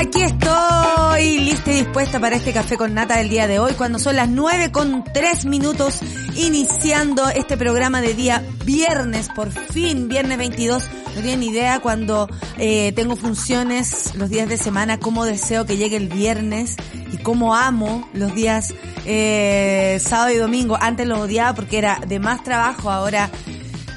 [0.00, 3.98] Aquí estoy, lista y dispuesta para este café con nata del día de hoy, cuando
[3.98, 6.00] son las 9 con 3 minutos,
[6.36, 10.88] iniciando este programa de día viernes, por fin, viernes 22.
[11.16, 15.98] No tienen idea cuando eh, tengo funciones los días de semana, cómo deseo que llegue
[15.98, 16.76] el viernes
[17.12, 18.72] y cómo amo los días
[19.04, 20.78] eh, sábado y domingo.
[20.80, 23.28] Antes los odiaba porque era de más trabajo, ahora,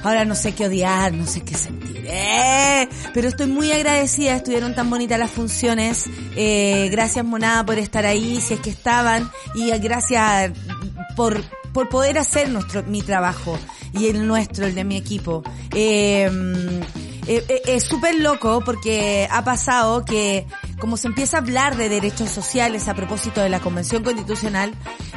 [0.04, 1.83] ahora no sé qué odiar, no sé qué sentir.
[2.16, 6.08] Eh, pero estoy muy agradecida, estuvieron tan bonitas las funciones.
[6.36, 10.52] Eh, gracias Monada por estar ahí, si es que estaban, y gracias
[11.16, 11.42] por,
[11.74, 13.58] por poder hacer nuestro, mi trabajo
[13.94, 15.44] y el nuestro, el de mi equipo.
[15.74, 16.30] Eh,
[17.28, 20.46] eh, eh, es súper loco porque ha pasado que
[20.80, 24.74] como se empieza a hablar de derechos sociales a propósito de la Convención Constitucional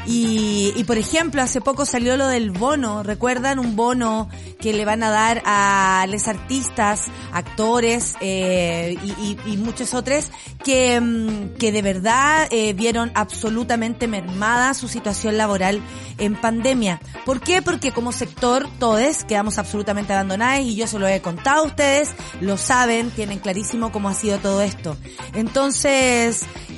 [0.07, 3.59] y, y por ejemplo hace poco salió lo del bono, ¿recuerdan?
[3.59, 4.29] Un bono
[4.61, 10.31] que le van a dar a los artistas, actores eh, y, y, y, muchos otros
[10.65, 15.81] que, mm, que de verdad eh, vieron absolutamente mermada su situación laboral
[16.19, 17.01] en pandemia.
[17.25, 17.63] ¿Por qué?
[17.63, 22.11] Porque como sector todos quedamos absolutamente abandonados y yo se lo he contado a ustedes,
[22.41, 24.97] lo saben, tienen clarísimo cómo ha sido todo esto.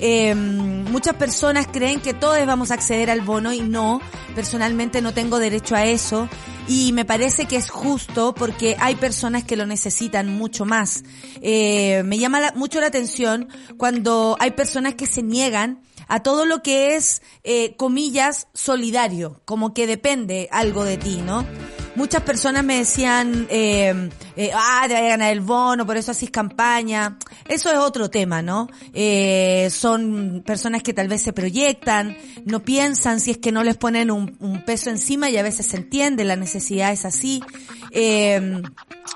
[0.01, 4.01] Eh, muchas personas creen que todos vamos a acceder al bono y no,
[4.35, 6.29] personalmente no tengo derecho a eso
[6.69, 11.03] y me parece que es justo porque hay personas que lo necesitan mucho más.
[11.41, 16.47] Eh, me llama la, mucho la atención cuando hay personas que se niegan a todo
[16.47, 21.47] lo que es, eh, comillas, solidario, como que depende algo de ti, ¿no?
[21.99, 26.13] Muchas personas me decían, eh, eh, ah, te voy a ganar el bono, por eso
[26.13, 27.19] haces campaña.
[27.49, 28.69] Eso es otro tema, ¿no?
[28.95, 33.77] Eh, son personas que tal vez se proyectan, no piensan si es que no les
[33.77, 37.43] ponen un, un peso encima y a veces se entiende, la necesidad es así.
[37.91, 38.63] Eh,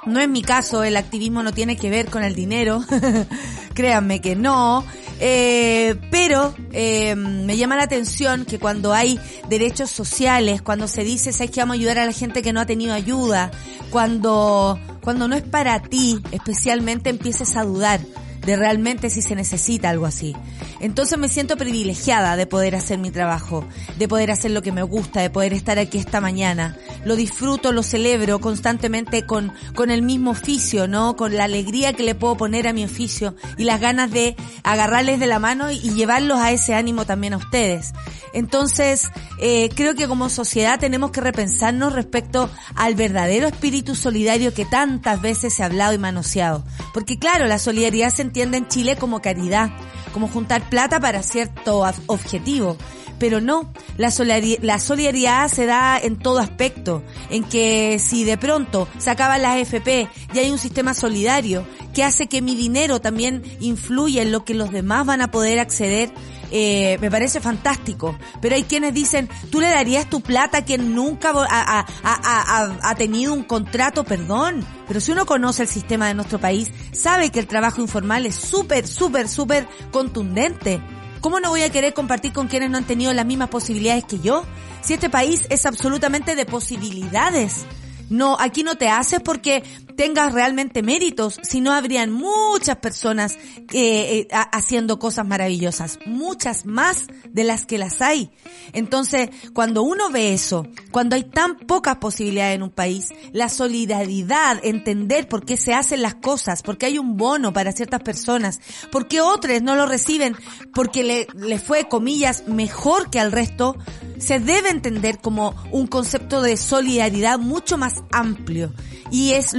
[0.05, 2.83] no es mi caso, el activismo no tiene que ver con el dinero,
[3.75, 4.85] créanme que no.
[5.25, 11.33] Eh, pero eh, me llama la atención que cuando hay derechos sociales, cuando se dice,
[11.33, 13.53] sabes que vamos a ayudar a la gente que no ha tenido ayuda,
[13.91, 18.01] cuando, cuando no es para ti, especialmente empieces a dudar
[18.45, 20.35] de realmente si se necesita algo así.
[20.81, 23.65] Entonces me siento privilegiada de poder hacer mi trabajo,
[23.99, 26.77] de poder hacer lo que me gusta, de poder estar aquí esta mañana.
[27.05, 31.17] Lo disfruto, lo celebro constantemente con, con el mismo oficio, ¿no?
[31.17, 35.21] Con la alegría que le puedo poner a mi oficio y las ganas de agarrarles
[35.21, 37.93] de la mano y, llevarlos a ese ánimo también a ustedes.
[38.33, 44.65] Entonces, eh, creo que como sociedad tenemos que repensarnos respecto al verdadero espíritu solidario que
[44.65, 46.65] tantas veces se ha hablado y manoseado.
[46.95, 49.71] Porque claro, la solidaridad entiende en Chile como caridad,
[50.15, 52.79] como juntar plata para cierto objetivo.
[53.19, 59.11] Pero no, la solidaridad, se da en todo aspecto, en que si de pronto se
[59.11, 64.23] acaban las FP y hay un sistema solidario que hace que mi dinero también influya
[64.23, 66.11] en lo que los demás van a poder acceder,
[66.55, 68.17] eh, me parece fantástico.
[68.43, 73.33] Pero hay quienes dicen, tú le darías tu plata a quien nunca ha, ha, tenido
[73.33, 74.65] un contrato, perdón.
[74.87, 78.35] Pero si uno conoce el sistema de nuestro país, sabe que el trabajo informal es
[78.35, 80.83] súper, súper, súper contundente.
[81.23, 84.19] ¿Cómo no voy a querer compartir con quienes no han tenido las mismas posibilidades que
[84.19, 84.45] yo?
[84.83, 87.65] Si este país es absolutamente de posibilidades.
[88.11, 89.63] No, aquí no te haces porque
[89.97, 93.37] tengas realmente méritos, sino habrían muchas personas
[93.73, 98.31] eh, eh, haciendo cosas maravillosas, muchas más de las que las hay.
[98.73, 104.61] Entonces, cuando uno ve eso, cuando hay tan pocas posibilidades en un país, la solidaridad,
[104.63, 108.61] entender por qué se hacen las cosas, porque hay un bono para ciertas personas,
[108.91, 110.37] porque otros no lo reciben,
[110.75, 113.77] porque le, le fue, comillas, mejor que al resto,
[114.19, 118.73] se debe entender como un concepto de solidaridad mucho más amplio.
[119.11, 119.53] Y es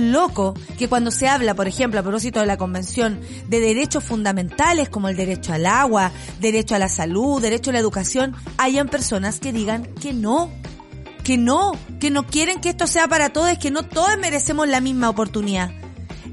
[0.77, 5.09] que cuando se habla, por ejemplo, a propósito de la Convención, de derechos fundamentales como
[5.09, 9.51] el derecho al agua, derecho a la salud, derecho a la educación, hayan personas que
[9.51, 10.49] digan que no,
[11.23, 14.81] que no, que no quieren que esto sea para todos, que no todos merecemos la
[14.81, 15.71] misma oportunidad.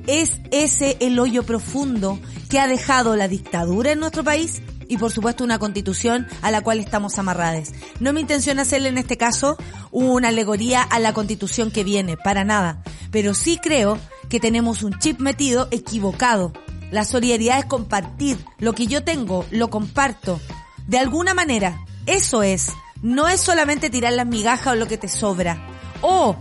[0.07, 5.13] Es ese el hoyo profundo que ha dejado la dictadura en nuestro país y por
[5.13, 7.73] supuesto una constitución a la cual estamos amarradas.
[8.01, 9.57] No me intención hacerle en este caso
[9.93, 12.83] una alegoría a la constitución que viene, para nada.
[13.11, 13.99] Pero sí creo
[14.29, 16.53] que tenemos un chip metido equivocado.
[16.91, 18.39] La solidaridad es compartir.
[18.59, 20.41] Lo que yo tengo, lo comparto.
[20.87, 21.85] De alguna manera.
[22.07, 22.73] Eso es.
[23.03, 25.59] No es solamente tirar las migajas o lo que te sobra.
[26.01, 26.37] O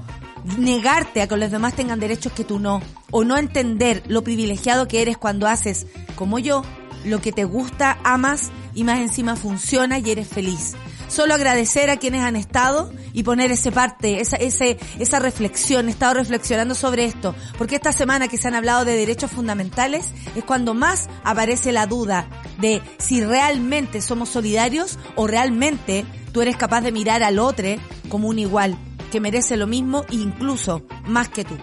[0.57, 2.81] negarte a que los demás tengan derechos que tú no.
[3.12, 6.63] o no entender lo privilegiado que eres cuando haces, como yo,
[7.06, 10.74] lo que te gusta, amas y más encima funciona y eres feliz.
[11.10, 15.88] Solo agradecer a quienes han estado y poner ese parte, esa, ese, esa reflexión.
[15.88, 20.14] He estado reflexionando sobre esto, porque esta semana que se han hablado de derechos fundamentales
[20.36, 22.28] es cuando más aparece la duda
[22.60, 27.76] de si realmente somos solidarios o realmente tú eres capaz de mirar al otro
[28.08, 28.78] como un igual,
[29.12, 31.58] que merece lo mismo e incluso más que tú.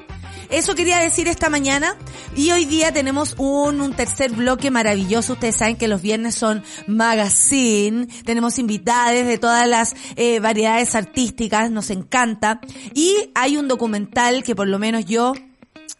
[0.51, 1.97] Eso quería decir esta mañana.
[2.35, 5.35] Y hoy día tenemos un, un tercer bloque maravilloso.
[5.35, 8.07] Ustedes saben que los viernes son magazine.
[8.25, 11.71] Tenemos invitadas de todas las eh, variedades artísticas.
[11.71, 12.61] Nos encanta.
[12.95, 15.35] Y hay un documental que por lo menos yo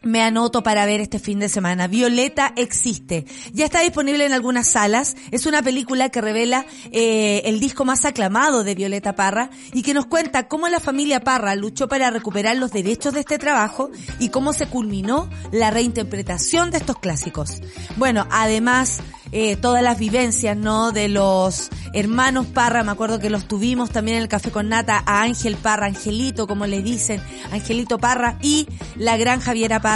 [0.07, 1.89] me anoto para ver este fin de semana.
[1.89, 3.27] Violeta existe.
[3.53, 5.17] Ya está disponible en algunas salas.
[5.31, 9.95] Es una película que revela eh, el disco más aclamado de Violeta Parra y que
[9.95, 14.29] nos cuenta cómo la familia Parra luchó para recuperar los derechos de este trabajo y
[14.31, 17.61] cómo se culminó la reinterpretación de estos clásicos.
[17.97, 19.01] Bueno, además
[19.33, 20.93] eh, todas las vivencias, ¿no?
[20.93, 25.03] De los hermanos Parra, me acuerdo que los tuvimos también en el Café con Nata,
[25.05, 27.21] a Ángel Parra, Angelito, como le dicen,
[27.51, 29.96] Angelito Parra, y la gran Javiera Parra,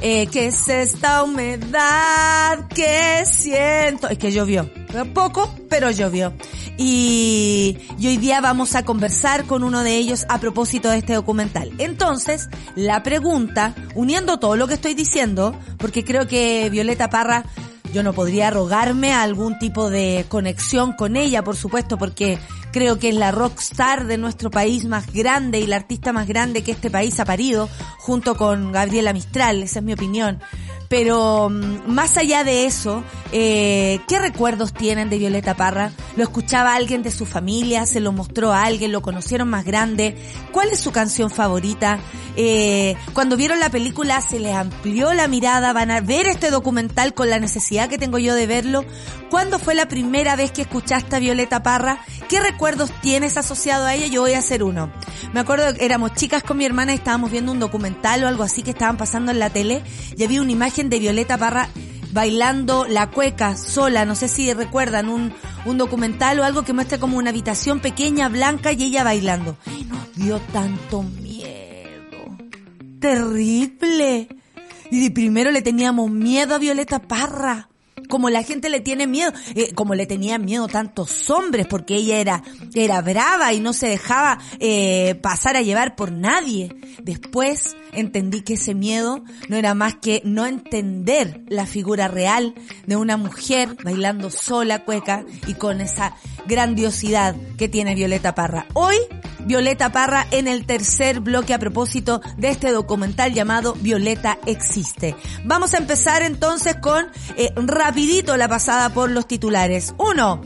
[0.00, 4.70] eh, que es esta humedad que siento, es que llovió,
[5.14, 6.32] poco, pero llovió.
[6.76, 11.14] Y, y hoy día vamos a conversar con uno de ellos a propósito de este
[11.14, 11.70] documental.
[11.78, 17.44] Entonces, la pregunta, uniendo todo lo que estoy diciendo, porque creo que Violeta Parra
[17.92, 22.38] yo no podría rogarme a algún tipo de conexión con ella, por supuesto, porque
[22.72, 26.62] creo que es la rockstar de nuestro país más grande y la artista más grande
[26.62, 30.40] que este país ha parido, junto con Gabriela Mistral, esa es mi opinión.
[30.90, 35.92] Pero mm, más allá de eso, eh, ¿qué recuerdos tienen de Violeta Parra?
[36.16, 37.86] ¿Lo escuchaba alguien de su familia?
[37.86, 38.90] ¿Se lo mostró a alguien?
[38.90, 40.16] ¿Lo conocieron más grande?
[40.50, 42.00] ¿Cuál es su canción favorita?
[42.34, 47.14] Eh, cuando vieron la película se les amplió la mirada, van a ver este documental
[47.14, 48.84] con la necesidad que tengo yo de verlo.
[49.30, 52.00] ¿Cuándo fue la primera vez que escuchaste a Violeta Parra?
[52.28, 54.08] ¿Qué recuerdos tienes asociado a ella?
[54.08, 54.90] Yo voy a hacer uno.
[55.32, 58.42] Me acuerdo que éramos chicas con mi hermana y estábamos viendo un documental o algo
[58.42, 59.82] así que estaban pasando en la tele
[60.16, 61.68] y había una imagen de Violeta Parra
[62.12, 65.32] bailando la cueca sola, no sé si recuerdan un,
[65.64, 69.56] un documental o algo que muestra como una habitación pequeña, blanca y ella bailando.
[69.88, 72.38] Nos dio tanto miedo.
[73.00, 74.28] Terrible.
[74.90, 77.68] Y primero le teníamos miedo a Violeta Parra
[78.10, 82.18] como la gente le tiene miedo, eh, como le tenían miedo tantos hombres, porque ella
[82.18, 82.42] era,
[82.74, 86.76] era brava y no se dejaba eh, pasar a llevar por nadie.
[87.02, 92.54] Después entendí que ese miedo no era más que no entender la figura real
[92.86, 96.14] de una mujer bailando sola cueca y con esa
[96.46, 98.66] grandiosidad que tiene Violeta Parra.
[98.74, 98.96] Hoy,
[99.46, 105.16] Violeta Parra en el tercer bloque a propósito de este documental llamado Violeta Existe.
[105.44, 107.52] Vamos a empezar entonces con eh,
[108.36, 109.94] la pasada por los titulares.
[109.98, 110.40] Uno,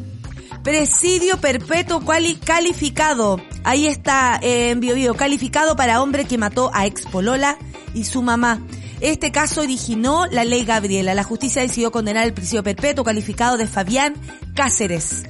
[0.62, 2.02] Presidio perpetuo
[2.42, 3.38] calificado.
[3.64, 7.58] Ahí está eh, en Bio, Bio calificado para hombre que mató a ex Polola
[7.92, 8.62] y su mamá.
[9.00, 11.14] Este caso originó la ley Gabriela.
[11.14, 14.14] La justicia decidió condenar el presidio perpetuo calificado de Fabián
[14.54, 15.24] Cáceres.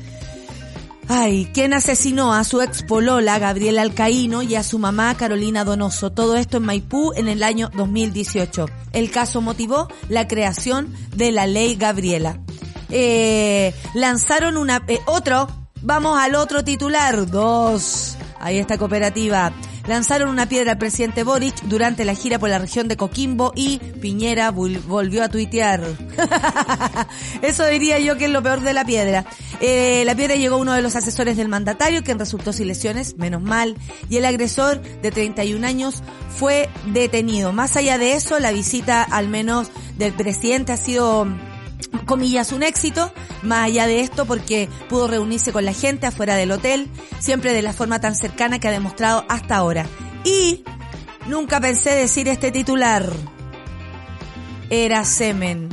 [1.08, 6.10] Ay, ¿quién asesinó a su ex polola Gabriela Alcaíno y a su mamá Carolina Donoso?
[6.10, 8.66] Todo esto en Maipú en el año 2018.
[8.92, 12.40] El caso motivó la creación de la ley Gabriela.
[12.88, 15.46] Eh, lanzaron una, eh, otro,
[15.82, 18.16] vamos al otro titular, dos.
[18.40, 19.52] Ahí está cooperativa
[19.86, 23.78] lanzaron una piedra al presidente Boric durante la gira por la región de Coquimbo y
[23.78, 25.82] Piñera volvió a tuitear.
[27.42, 29.24] Eso diría yo que es lo peor de la piedra.
[29.66, 33.40] Eh, la piedra llegó uno de los asesores del mandatario, quien resultó sin lesiones, menos
[33.40, 33.78] mal,
[34.10, 36.02] y el agresor de 31 años
[36.36, 37.50] fue detenido.
[37.54, 41.26] Más allá de eso, la visita al menos del presidente ha sido
[42.04, 43.10] comillas, un éxito,
[43.42, 47.62] más allá de esto porque pudo reunirse con la gente afuera del hotel, siempre de
[47.62, 49.86] la forma tan cercana que ha demostrado hasta ahora.
[50.24, 50.62] Y
[51.26, 53.10] nunca pensé decir este titular.
[54.68, 55.70] Era semen.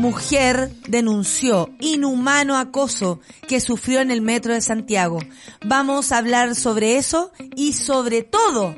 [0.00, 5.18] Mujer denunció inhumano acoso que sufrió en el metro de Santiago.
[5.62, 8.74] Vamos a hablar sobre eso y sobre todo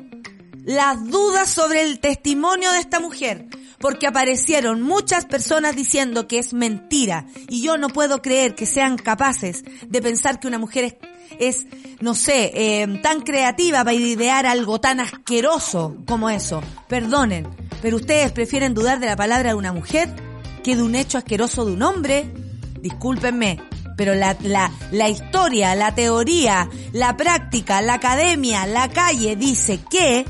[0.65, 3.47] las dudas sobre el testimonio de esta mujer
[3.79, 8.97] porque aparecieron muchas personas diciendo que es mentira y yo no puedo creer que sean
[8.97, 10.99] capaces de pensar que una mujer
[11.39, 11.65] es,
[12.01, 16.61] no sé, eh, tan creativa para idear algo tan asqueroso como eso.
[16.89, 17.47] Perdonen,
[17.81, 20.32] pero ustedes prefieren dudar de la palabra de una mujer
[20.63, 22.33] que de un hecho asqueroso de un hombre.
[22.81, 23.59] Discúlpenme,
[23.95, 30.25] pero la, la, la historia, la teoría, la práctica, la academia, la calle dice que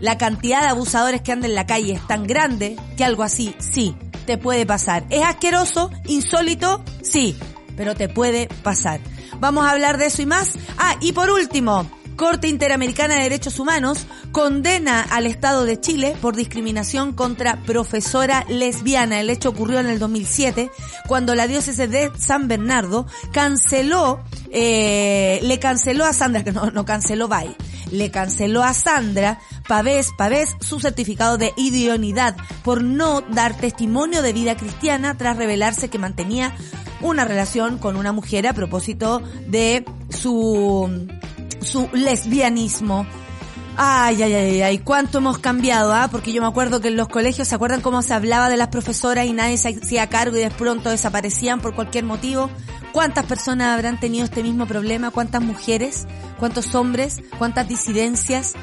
[0.00, 3.54] la cantidad de abusadores que andan en la calle es tan grande que algo así,
[3.58, 3.94] sí,
[4.26, 5.04] te puede pasar.
[5.10, 5.90] ¿Es asqueroso?
[6.06, 6.82] ¿Insólito?
[7.02, 7.36] Sí,
[7.76, 9.00] pero te puede pasar.
[9.38, 10.58] Vamos a hablar de eso y más.
[10.78, 11.86] Ah, y por último,
[12.20, 19.22] Corte Interamericana de Derechos Humanos condena al Estado de Chile por discriminación contra profesora lesbiana.
[19.22, 20.70] El hecho ocurrió en el 2007
[21.08, 26.84] cuando la diócesis de San Bernardo canceló, eh, le canceló a Sandra, que no, no
[26.84, 27.56] canceló, bye,
[27.90, 34.34] le canceló a Sandra Pavés, Pavés su certificado de idoneidad por no dar testimonio de
[34.34, 36.54] vida cristiana tras revelarse que mantenía
[37.00, 41.08] una relación con una mujer a propósito de su
[41.60, 43.06] su lesbianismo.
[43.76, 46.08] Ay, ay, ay, ay, cuánto hemos cambiado, ¿ah?
[46.10, 48.68] Porque yo me acuerdo que en los colegios, ¿se acuerdan cómo se hablaba de las
[48.68, 52.50] profesoras y nadie se hacía cargo y de pronto desaparecían por cualquier motivo?
[52.92, 55.10] ¿Cuántas personas habrán tenido este mismo problema?
[55.10, 56.06] ¿Cuántas mujeres?
[56.38, 57.22] ¿Cuántos hombres?
[57.38, 58.54] ¿Cuántas disidencias?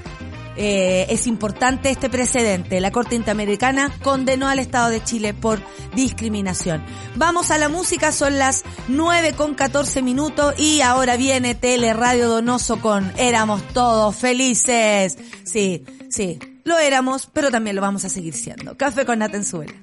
[0.58, 2.82] Eh, es importante este precedente.
[2.82, 5.62] La Corte Interamericana condenó al Estado de Chile por
[5.96, 6.84] discriminación.
[7.16, 12.28] Vamos a la música, son las 9 con 14 minutos y ahora viene Tele Radio
[12.28, 15.18] Donoso con Éramos todos felices.
[15.44, 18.76] Sí, sí, lo éramos, pero también lo vamos a seguir siendo.
[18.76, 19.74] Café con Natenzuela.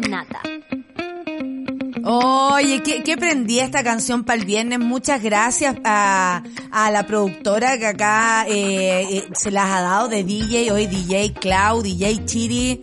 [0.00, 0.40] Con nata.
[2.04, 4.78] Oye, ¿qué, prendí esta canción para el viernes?
[4.78, 10.24] Muchas gracias a, a la productora que acá eh, eh, se las ha dado de
[10.24, 12.82] DJ, hoy DJ Cloud, DJ Chiri.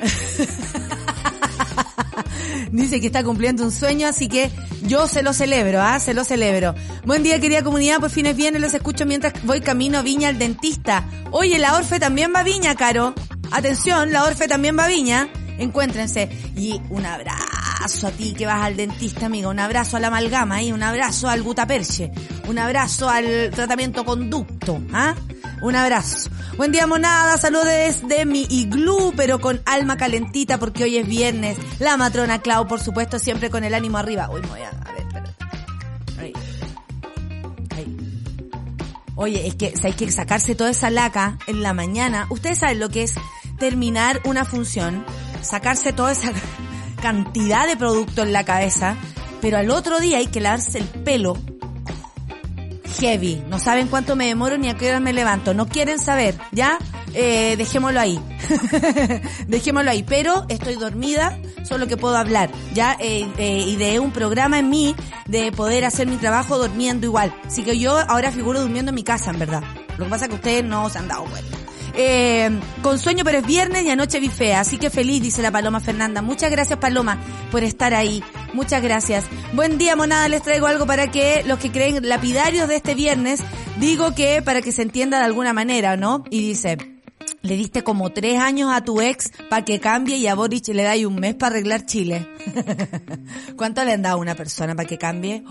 [2.72, 4.50] Dice que está cumpliendo un sueño, así que
[4.82, 5.98] yo se lo celebro, ¿ah?
[5.98, 6.74] Se lo celebro.
[7.04, 11.04] Buen día, querida comunidad, por fines viernes los escucho mientras voy camino Viña al dentista.
[11.32, 13.14] Oye, la Orfe también va Viña, Caro.
[13.50, 15.28] Atención, la Orfe también va Viña.
[15.58, 16.28] Encuéntrense.
[16.56, 19.48] Y un abrazo a ti que vas al dentista, amiga.
[19.48, 22.10] Un abrazo a la amalgama y un abrazo al gutaperche.
[22.48, 25.14] Un abrazo al tratamiento conducto, ¿ah?
[25.60, 26.30] Un abrazo.
[26.56, 27.36] Buen día, monada.
[27.36, 31.56] Saludos desde mi iglú, pero con alma calentita porque hoy es viernes.
[31.80, 34.30] La matrona Clau, por supuesto, siempre con el ánimo arriba.
[34.30, 35.34] Uy, me voy a, a ver, espérate.
[36.18, 36.32] Ahí.
[37.76, 37.96] Ahí.
[39.16, 42.26] Oye, es que hay que sacarse toda esa laca en la mañana.
[42.30, 43.14] Ustedes saben lo que es
[43.58, 45.04] terminar una función,
[45.42, 46.32] sacarse toda esa
[47.00, 48.96] cantidad de producto en la cabeza,
[49.40, 51.36] pero al otro día hay que lavarse el pelo
[52.98, 53.42] heavy.
[53.48, 55.54] No saben cuánto me demoro ni a qué hora me levanto.
[55.54, 56.78] No quieren saber, ¿ya?
[57.14, 58.20] Eh, dejémoslo ahí.
[59.46, 60.02] dejémoslo ahí.
[60.02, 62.96] Pero estoy dormida, solo que puedo hablar, ¿ya?
[63.00, 64.94] Eh, eh, y de un programa en mí
[65.26, 67.34] de poder hacer mi trabajo durmiendo igual.
[67.46, 69.62] Así que yo ahora figuro durmiendo en mi casa, en verdad.
[69.96, 71.67] Lo que pasa es que ustedes no se han dado cuenta.
[72.00, 72.48] Eh,
[72.80, 75.80] con sueño pero es viernes y anoche vi fea, así que feliz, dice la Paloma
[75.80, 76.22] Fernanda.
[76.22, 77.18] Muchas gracias Paloma
[77.50, 78.22] por estar ahí.
[78.54, 79.24] Muchas gracias.
[79.52, 83.40] Buen día monada, les traigo algo para que los que creen lapidarios de este viernes,
[83.80, 86.22] digo que para que se entienda de alguna manera, ¿no?
[86.30, 86.78] Y dice,
[87.42, 90.84] le diste como tres años a tu ex para que cambie y a Boric le
[90.84, 92.28] dais un mes para arreglar Chile.
[93.56, 95.42] ¿Cuánto le han dado a una persona para que cambie?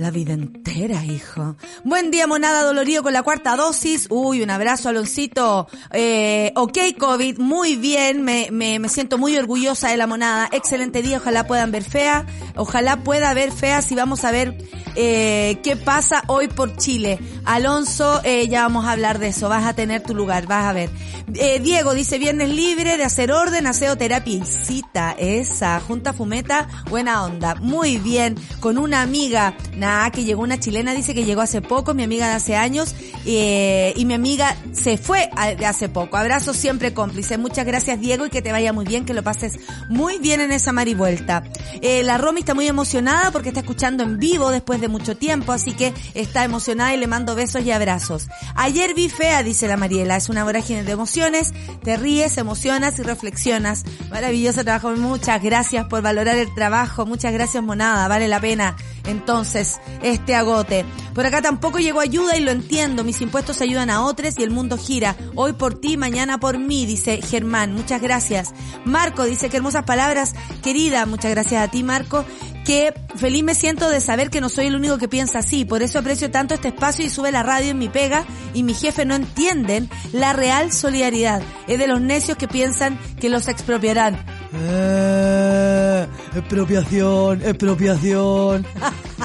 [0.00, 1.56] La vida entera, hijo.
[1.84, 4.06] Buen día, monada dolorido con la cuarta dosis.
[4.08, 5.68] Uy, un abrazo, Aloncito.
[5.92, 8.22] Eh, ok, COVID, muy bien.
[8.22, 10.48] Me, me, me siento muy orgullosa de la monada.
[10.52, 12.24] Excelente día, ojalá puedan ver fea.
[12.56, 14.56] Ojalá pueda ver fea si vamos a ver
[14.96, 17.18] eh, qué pasa hoy por Chile.
[17.44, 19.48] Alonso, eh, ya vamos a hablar de eso.
[19.48, 20.90] Vas a tener tu lugar, vas a ver.
[21.34, 25.14] Eh, Diego dice viernes libre de hacer orden, aseo, terapia cita.
[25.18, 27.54] Esa, junta fumeta, buena onda.
[27.56, 29.56] Muy bien, con una amiga,
[29.90, 32.94] nada, que llegó una chilena, dice que llegó hace poco, mi amiga de hace años,
[33.26, 35.28] eh, y mi amiga se fue
[35.58, 36.16] de hace poco.
[36.16, 37.38] Abrazo siempre cómplice.
[37.38, 40.52] Muchas gracias Diego y que te vaya muy bien, que lo pases muy bien en
[40.52, 41.42] esa marivuelta.
[41.82, 45.52] Eh, la Romy está muy emocionada porque está escuchando en vivo después de mucho tiempo,
[45.52, 48.28] así que está emocionada y le mando besos y abrazos.
[48.54, 53.02] Ayer vi fea, dice la Mariela, es una vorágine de emociones, te ríes, emocionas y
[53.02, 53.84] reflexionas.
[54.10, 58.76] Maravilloso trabajo, muchas gracias por valorar el trabajo, muchas gracias monada, vale la pena
[59.10, 59.69] entonces
[60.02, 60.84] este agote.
[61.14, 64.50] Por acá tampoco llegó ayuda y lo entiendo, mis impuestos ayudan a otros y el
[64.50, 65.16] mundo gira.
[65.34, 68.52] Hoy por ti, mañana por mí, dice Germán, muchas gracias.
[68.84, 72.24] Marco dice que hermosas palabras, querida, muchas gracias a ti Marco,
[72.64, 75.82] que feliz me siento de saber que no soy el único que piensa así, por
[75.82, 78.24] eso aprecio tanto este espacio y sube la radio en mi pega
[78.54, 81.42] y mi jefe no entienden la real solidaridad.
[81.66, 84.24] Es de los necios que piensan que los expropiarán.
[84.52, 88.66] Eh, expropiación, expropiación.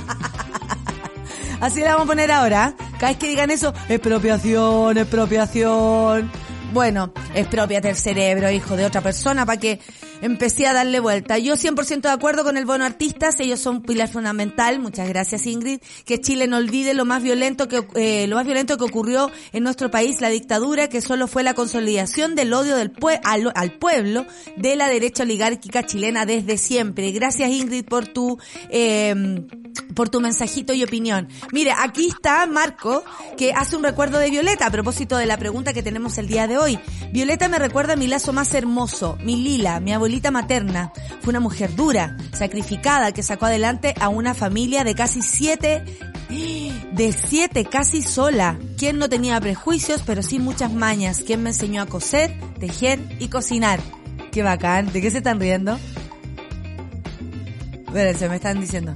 [1.60, 2.74] Así le vamos a poner ahora.
[3.00, 6.32] Cada vez que digan eso, expropiación, expropiación.
[6.76, 9.80] Bueno, expropiate el cerebro, hijo de otra persona, para que
[10.22, 11.38] empecé a darle vuelta.
[11.38, 15.80] Yo 100% de acuerdo con el bono artistas, ellos son pilar fundamental, muchas gracias Ingrid,
[16.04, 19.64] que Chile no olvide lo más violento que, eh, lo más violento que ocurrió en
[19.64, 23.72] nuestro país, la dictadura, que solo fue la consolidación del odio del pue al, al,
[23.72, 24.26] pueblo
[24.58, 27.10] de la derecha oligárquica chilena desde siempre.
[27.14, 28.38] Gracias Ingrid por tu,
[28.70, 29.46] eh,
[29.96, 31.30] por tu mensajito y opinión.
[31.54, 33.06] Mire, aquí está Marco,
[33.38, 36.48] que hace un recuerdo de Violeta a propósito de la pregunta que tenemos el día
[36.48, 36.65] de hoy.
[37.12, 40.92] Violeta me recuerda a mi lazo más hermoso, mi Lila, mi abuelita materna.
[41.22, 45.84] Fue una mujer dura, sacrificada, que sacó adelante a una familia de casi siete,
[46.92, 48.58] de siete casi sola.
[48.78, 51.24] Quien no tenía prejuicios, pero sí muchas mañas.
[51.26, 53.80] Quien me enseñó a coser, tejer y cocinar.
[54.32, 54.92] Qué bacán.
[54.92, 55.80] ¿De qué se están riendo?
[57.88, 58.94] Espérense, me están diciendo.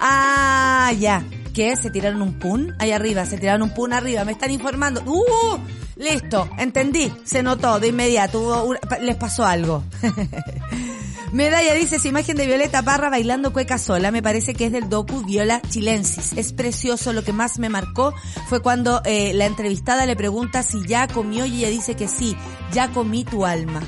[0.00, 1.24] Ah, ya.
[1.52, 1.76] ¿Qué?
[1.76, 2.74] ¿Se tiraron un pun?
[2.78, 4.24] Ahí arriba, se tiraron un pun arriba.
[4.24, 5.02] Me están informando.
[5.04, 5.58] ¡Uh!
[5.96, 7.12] Listo, entendí.
[7.24, 8.74] Se notó de inmediato.
[9.00, 9.84] les pasó algo.
[11.32, 15.24] Medalla dice, imagen de Violeta Parra bailando cueca sola, me parece que es del docu
[15.24, 16.32] Viola Chilensis.
[16.34, 18.14] Es precioso, lo que más me marcó
[18.48, 22.36] fue cuando eh, la entrevistada le pregunta si ya comió y ella dice que sí,
[22.72, 23.82] ya comí tu alma.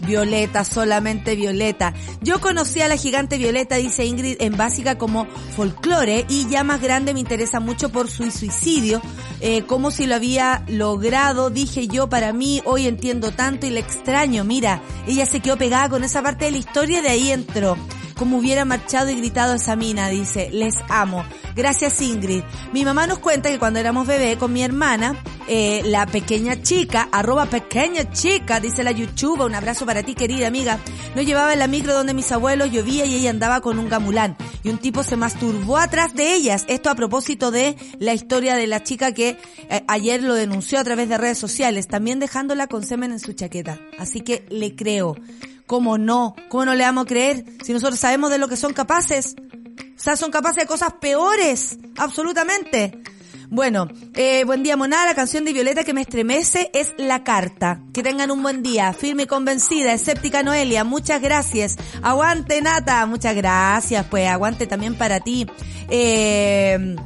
[0.00, 1.94] Violeta, solamente Violeta.
[2.20, 5.26] Yo conocí a la gigante Violeta, dice Ingrid, en básica como
[5.56, 9.00] folclore y ya más grande me interesa mucho por su suicidio,
[9.40, 13.80] eh, como si lo había logrado, dije yo para mí, hoy entiendo tanto y le
[13.80, 17.30] extraño, mira, ella se quedó pegada con esa parte de la historia y de ahí
[17.30, 17.76] entró
[18.20, 21.24] como hubiera marchado y gritado esa mina, dice, les amo.
[21.56, 22.42] Gracias Ingrid.
[22.70, 25.16] Mi mamá nos cuenta que cuando éramos bebé con mi hermana,
[25.48, 30.48] eh, la pequeña chica, arroba pequeña chica, dice la YouTube, un abrazo para ti querida
[30.48, 30.78] amiga,
[31.16, 34.36] nos llevaba en la micro donde mis abuelos llovía y ella andaba con un gamulán.
[34.64, 36.66] Y un tipo se masturbó atrás de ellas.
[36.68, 39.38] Esto a propósito de la historia de la chica que
[39.70, 43.32] eh, ayer lo denunció a través de redes sociales, también dejándola con semen en su
[43.32, 43.80] chaqueta.
[43.98, 45.16] Así que le creo.
[45.70, 46.34] ¿Cómo no?
[46.48, 49.36] ¿Cómo no le vamos a creer si nosotros sabemos de lo que son capaces?
[49.38, 53.00] O sea, son capaces de cosas peores, absolutamente.
[53.50, 57.84] Bueno, eh, buen día Moná, la canción de Violeta que me estremece es La Carta.
[57.94, 61.76] Que tengan un buen día, firme y convencida, escéptica Noelia, muchas gracias.
[62.02, 65.46] Aguante Nata, muchas gracias, pues aguante también para ti.
[65.88, 66.96] Eh,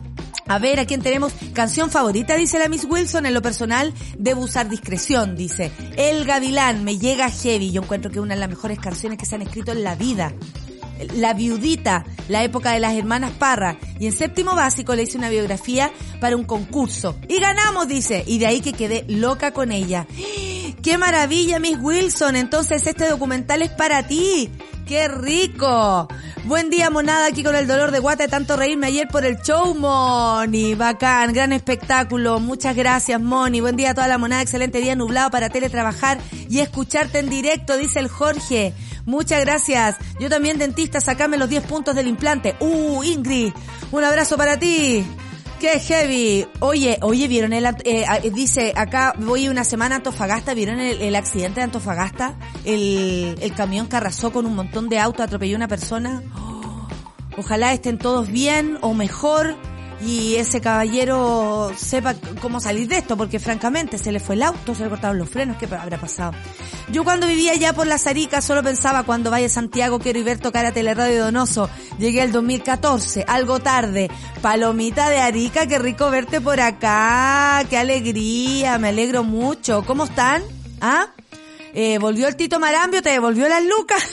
[0.46, 1.32] a ver, ¿a quién tenemos?
[1.52, 5.70] Canción favorita, dice la Miss Wilson, en lo personal, debo usar discreción, dice.
[5.96, 7.72] El Gavilán, me llega heavy.
[7.72, 9.94] Yo encuentro que es una de las mejores canciones que se han escrito en la
[9.94, 10.32] vida.
[11.14, 13.78] La viudita, la época de las hermanas Parra.
[13.98, 17.16] Y en séptimo básico le hice una biografía para un concurso.
[17.28, 18.22] Y ganamos, dice.
[18.26, 20.06] Y de ahí que quedé loca con ella.
[20.82, 22.36] ¡Qué maravilla, Miss Wilson!
[22.36, 24.50] Entonces este documental es para ti.
[24.86, 26.08] ¡Qué rico!
[26.44, 29.38] Buen día, monada, aquí con el dolor de guata de tanto reírme ayer por el
[29.38, 30.74] show, Moni.
[30.74, 32.38] Bacán, gran espectáculo.
[32.38, 33.62] Muchas gracias, Moni.
[33.62, 34.42] Buen día a toda la monada.
[34.42, 36.18] Excelente día nublado para teletrabajar
[36.50, 38.74] y escucharte en directo, dice el Jorge.
[39.06, 39.96] Muchas gracias.
[40.20, 42.54] Yo también, dentista, sacame los 10 puntos del implante.
[42.60, 43.54] Uh, Ingrid,
[43.90, 45.06] un abrazo para ti.
[45.64, 46.46] ¡Qué heavy!
[46.60, 51.60] Oye, oye, ¿vieron el, eh, dice, acá voy una semana a Antofagasta, ¿vieron el, accidente
[51.60, 52.36] de Antofagasta?
[52.66, 56.22] El, el, camión que arrasó con un montón de autos, atropelló a una persona.
[56.36, 56.86] Oh,
[57.38, 59.56] ojalá estén todos bien o mejor
[60.04, 64.74] y ese caballero sepa cómo salir de esto, porque francamente se le fue el auto,
[64.74, 66.32] se le cortaron los frenos, ¿qué habrá pasado?
[66.90, 70.24] Yo cuando vivía allá por las Aricas solo pensaba cuando vaya a Santiago quiero ir
[70.24, 71.70] ver tocar a Teleradio Donoso.
[71.98, 74.10] Llegué el 2014, algo tarde.
[74.42, 79.84] Palomita de Arica, qué rico verte por acá, qué alegría, me alegro mucho.
[79.86, 80.42] ¿Cómo están?
[80.80, 81.08] ¿Ah?
[81.72, 83.02] Eh, ¿Volvió el Tito Marambio?
[83.02, 84.02] ¿Te devolvió las lucas?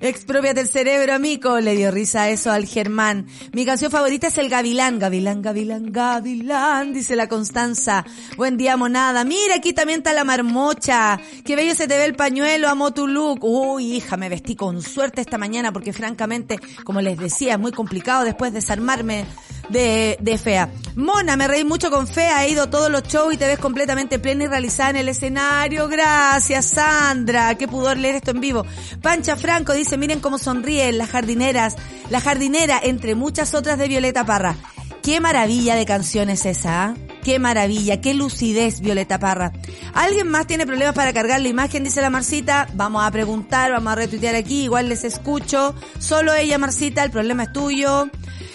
[0.00, 1.60] Expropiate el cerebro, amigo.
[1.60, 3.26] Le dio risa eso al Germán.
[3.52, 4.98] Mi canción favorita es el Gavilán.
[4.98, 8.04] Gavilán, Gavilán, Gavilán, dice la Constanza.
[8.36, 9.24] Buen día, monada.
[9.24, 11.20] Mira, aquí también está la marmocha.
[11.44, 13.44] Qué bello se te ve el pañuelo, amo tu look.
[13.44, 17.72] Uy, hija, me vestí con suerte esta mañana porque francamente, como les decía, es muy
[17.72, 19.26] complicado después desarmarme
[19.68, 20.68] de, de Fea.
[20.96, 24.18] Mona, me reí mucho con Fea, he ido todos los shows y te ves completamente
[24.18, 25.88] plena y realizada en el escenario.
[25.88, 27.54] Gracias, Sandra.
[27.56, 28.66] Qué pudor leer esto en vivo.
[29.00, 31.76] Pancha Franco miren cómo sonríen las jardineras,
[32.10, 34.56] la jardinera, entre muchas otras de Violeta Parra.
[35.02, 36.94] Qué maravilla de canciones esa, ¿ah?
[37.24, 39.52] Qué maravilla, qué lucidez, Violeta Parra.
[39.94, 41.84] ¿Alguien más tiene problemas para cargar la imagen?
[41.84, 42.68] Dice la Marcita.
[42.74, 45.74] Vamos a preguntar, vamos a retuitear aquí, igual les escucho.
[45.98, 48.10] Solo ella, Marcita, el problema es tuyo.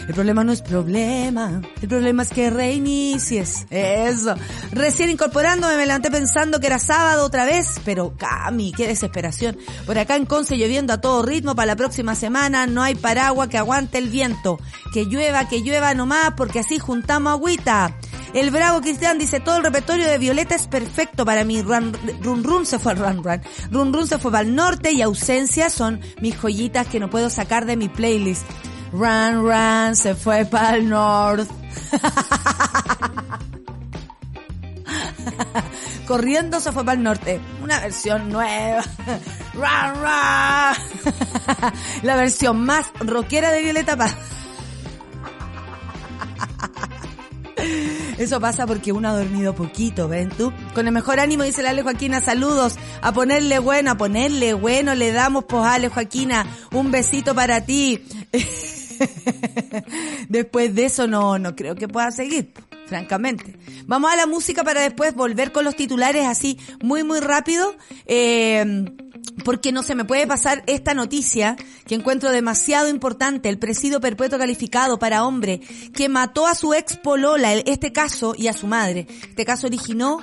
[0.07, 3.67] El problema no es problema, el problema es que reinicies.
[3.69, 4.35] Eso.
[4.71, 9.57] Recién incorporándome me levanté pensando que era sábado otra vez, pero Cami, qué desesperación.
[9.85, 13.49] Por acá en Conce lloviendo a todo ritmo para la próxima semana, no hay paraguas
[13.49, 14.59] que aguante el viento.
[14.93, 17.93] Que llueva, que llueva nomás, porque así juntamos agüita.
[18.33, 21.61] El Bravo Cristian dice, todo el repertorio de Violeta es perfecto para mí.
[21.61, 21.93] Run
[22.43, 23.41] Run, se fue al Run Run.
[23.71, 27.29] Run Run se fue para el norte y ausencia son mis joyitas que no puedo
[27.29, 28.45] sacar de mi playlist.
[28.91, 31.53] Run Run se fue para el norte.
[36.07, 37.39] Corriendo se fue para el norte.
[37.61, 38.83] Una versión nueva.
[39.53, 40.75] Run Run.
[42.03, 44.15] La versión más rockera de Violeta Paz.
[48.17, 50.51] Eso pasa porque uno ha dormido poquito, ¿ven tú?
[50.73, 54.95] Con el mejor ánimo dice la Ale Joaquina, saludos, a ponerle bueno, a ponerle bueno,
[54.95, 58.03] le damos pues Ale Joaquina, un besito para ti.
[60.29, 62.53] Después de eso no, no creo que pueda seguir,
[62.85, 63.57] francamente.
[63.85, 67.75] Vamos a la música para después volver con los titulares así muy muy rápido.
[68.05, 68.85] Eh,
[69.43, 71.55] porque no se me puede pasar esta noticia
[71.85, 73.49] que encuentro demasiado importante.
[73.49, 75.61] El presidio perpetuo calificado para hombre
[75.93, 79.07] que mató a su ex polola, este caso, y a su madre.
[79.29, 80.21] Este caso originó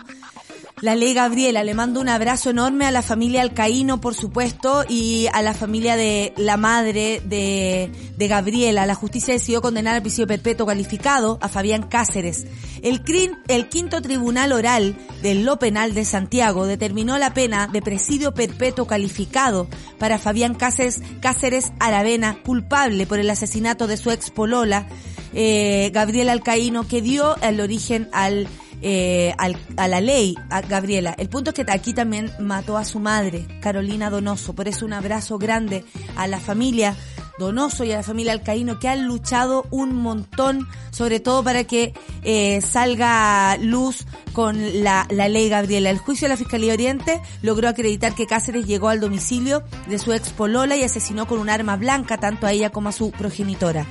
[0.84, 1.64] la ley Gabriela.
[1.64, 5.96] Le mando un abrazo enorme a la familia Alcaíno, por supuesto, y a la familia
[5.96, 8.84] de la madre de, de Gabriela.
[8.84, 12.46] La justicia decidió condenar al prisidio perpetuo calificado a Fabián Cáceres.
[12.82, 13.02] El,
[13.48, 18.86] el quinto tribunal oral del Lo Penal de Santiago determinó la pena de presidio perpetuo
[18.86, 19.68] calificado
[19.98, 24.86] para Fabián Cáceres, Cáceres Aravena, culpable por el asesinato de su ex polola,
[25.32, 28.48] eh, Gabriela Alcaíno, que dio el origen al
[28.86, 31.14] eh, a la ley, a Gabriela.
[31.16, 34.54] El punto es que aquí también mató a su madre, Carolina Donoso.
[34.54, 35.84] Por eso un abrazo grande
[36.16, 36.94] a la familia
[37.38, 41.94] Donoso y a la familia Alcaíno que han luchado un montón, sobre todo para que
[42.22, 45.90] eh, salga luz con la, la ley Gabriela.
[45.90, 50.12] El juicio de la Fiscalía Oriente logró acreditar que Cáceres llegó al domicilio de su
[50.12, 53.86] ex polola y asesinó con un arma blanca tanto a ella como a su progenitora.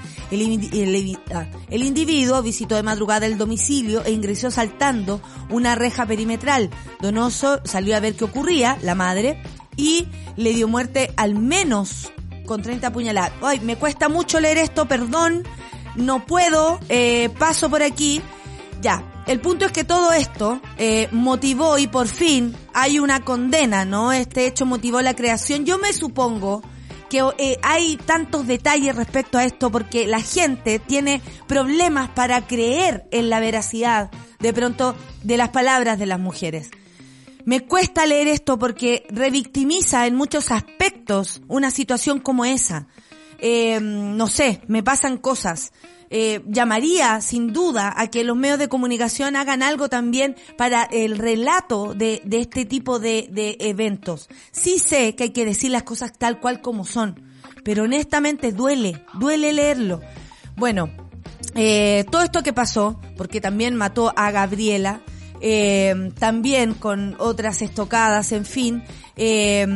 [1.34, 6.70] Ah, el individuo visitó de madrugada el domicilio e ingresó saltando una reja perimetral.
[7.02, 9.42] Donoso salió a ver qué ocurría, la madre,
[9.76, 12.12] y le dio muerte al menos
[12.46, 13.32] con 30 puñaladas.
[13.42, 15.44] Ay, me cuesta mucho leer esto, perdón,
[15.96, 18.22] no puedo, eh, paso por aquí.
[18.82, 23.86] Ya, el punto es que todo esto eh, motivó y por fin hay una condena,
[23.86, 24.12] ¿no?
[24.12, 25.66] Este hecho motivó la creación.
[25.66, 26.62] Yo me supongo
[27.10, 33.06] que eh, hay tantos detalles respecto a esto porque la gente tiene problemas para creer
[33.12, 36.72] en la veracidad de pronto de las palabras de las mujeres.
[37.46, 42.88] Me cuesta leer esto porque revictimiza en muchos aspectos una situación como esa.
[43.40, 45.74] Eh, no sé, me pasan cosas.
[46.10, 51.18] Eh, llamaría sin duda a que los medios de comunicación hagan algo también para el
[51.18, 54.30] relato de, de este tipo de, de, eventos.
[54.52, 57.20] Sí sé que hay que decir las cosas tal cual como son,
[57.64, 60.02] pero honestamente duele, duele leerlo.
[60.56, 60.92] Bueno,
[61.56, 65.02] eh, todo esto que pasó, porque también mató a Gabriela,
[65.46, 68.82] eh, también con otras estocadas, en fin,
[69.18, 69.68] eh,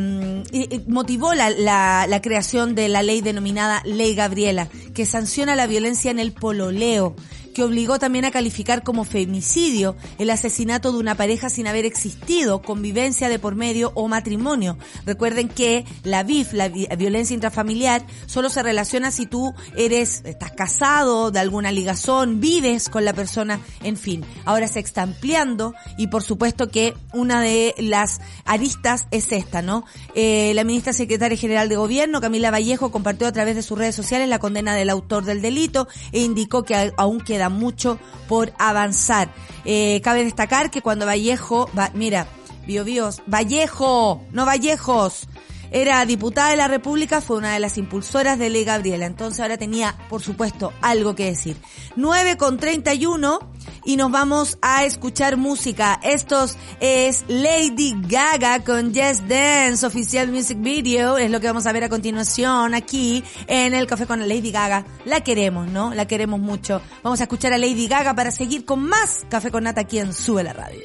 [0.88, 6.10] motivó la, la, la, creación de la ley denominada Ley Gabriela, que sanciona la violencia
[6.10, 7.18] en el pololeo
[7.58, 12.62] que obligó también a calificar como femicidio el asesinato de una pareja sin haber existido
[12.62, 14.78] convivencia de por medio o matrimonio.
[15.08, 21.32] Recuerden que la VIF, la violencia intrafamiliar, solo se relaciona si tú eres, estás casado,
[21.32, 24.24] de alguna ligazón, vives con la persona, en fin.
[24.46, 29.84] Ahora se está ampliando y por supuesto que una de las aristas es esta, ¿no?
[30.14, 33.96] Eh, la ministra secretaria general de gobierno, Camila Vallejo, compartió a través de sus redes
[33.96, 39.30] sociales la condena del autor del delito e indicó que aún queda mucho por avanzar.
[39.66, 42.28] Eh, cabe destacar que cuando Vallejo, va, mira,
[42.66, 42.84] Bio
[43.28, 45.28] Vallejo, no Vallejos,
[45.72, 49.06] era diputada de la República, fue una de las impulsoras de Ley Gabriela.
[49.06, 51.58] Entonces ahora tenía, por supuesto, algo que decir.
[51.96, 53.40] 9 con 31
[53.86, 56.00] y nos vamos a escuchar música.
[56.04, 61.18] Estos es Lady Gaga con Just Dance, oficial music video.
[61.18, 64.86] Es lo que vamos a ver a continuación aquí en el café con Lady Gaga.
[65.06, 65.94] La queremos, ¿no?
[65.94, 66.82] La queremos mucho.
[67.04, 70.14] Vamos a escuchar a Lady Gaga para seguir con más café con nata aquí en
[70.14, 70.82] Sube la Radio.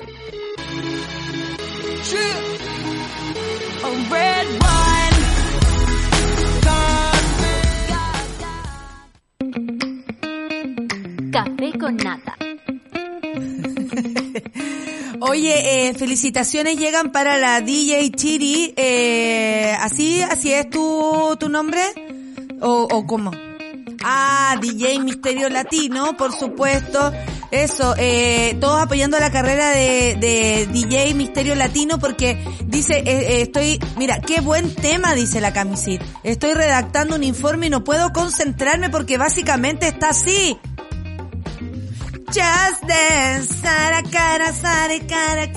[11.32, 12.36] Café con nata.
[15.20, 18.72] Oye, eh, felicitaciones llegan para la DJ Chiri.
[18.76, 21.82] Eh, ¿Así, así es tu, tu nombre?
[22.60, 23.32] ¿O, o cómo?
[24.04, 27.12] Ah, DJ Misterio Latino, por supuesto.
[27.52, 33.42] Eso, eh, todos apoyando la carrera de, de DJ Misterio Latino porque dice, eh, eh,
[33.42, 36.00] estoy, mira, qué buen tema, dice la camisit.
[36.22, 40.58] Estoy redactando un informe y no puedo concentrarme porque básicamente está así.
[42.28, 45.52] Just dance, sara cara, sara cara,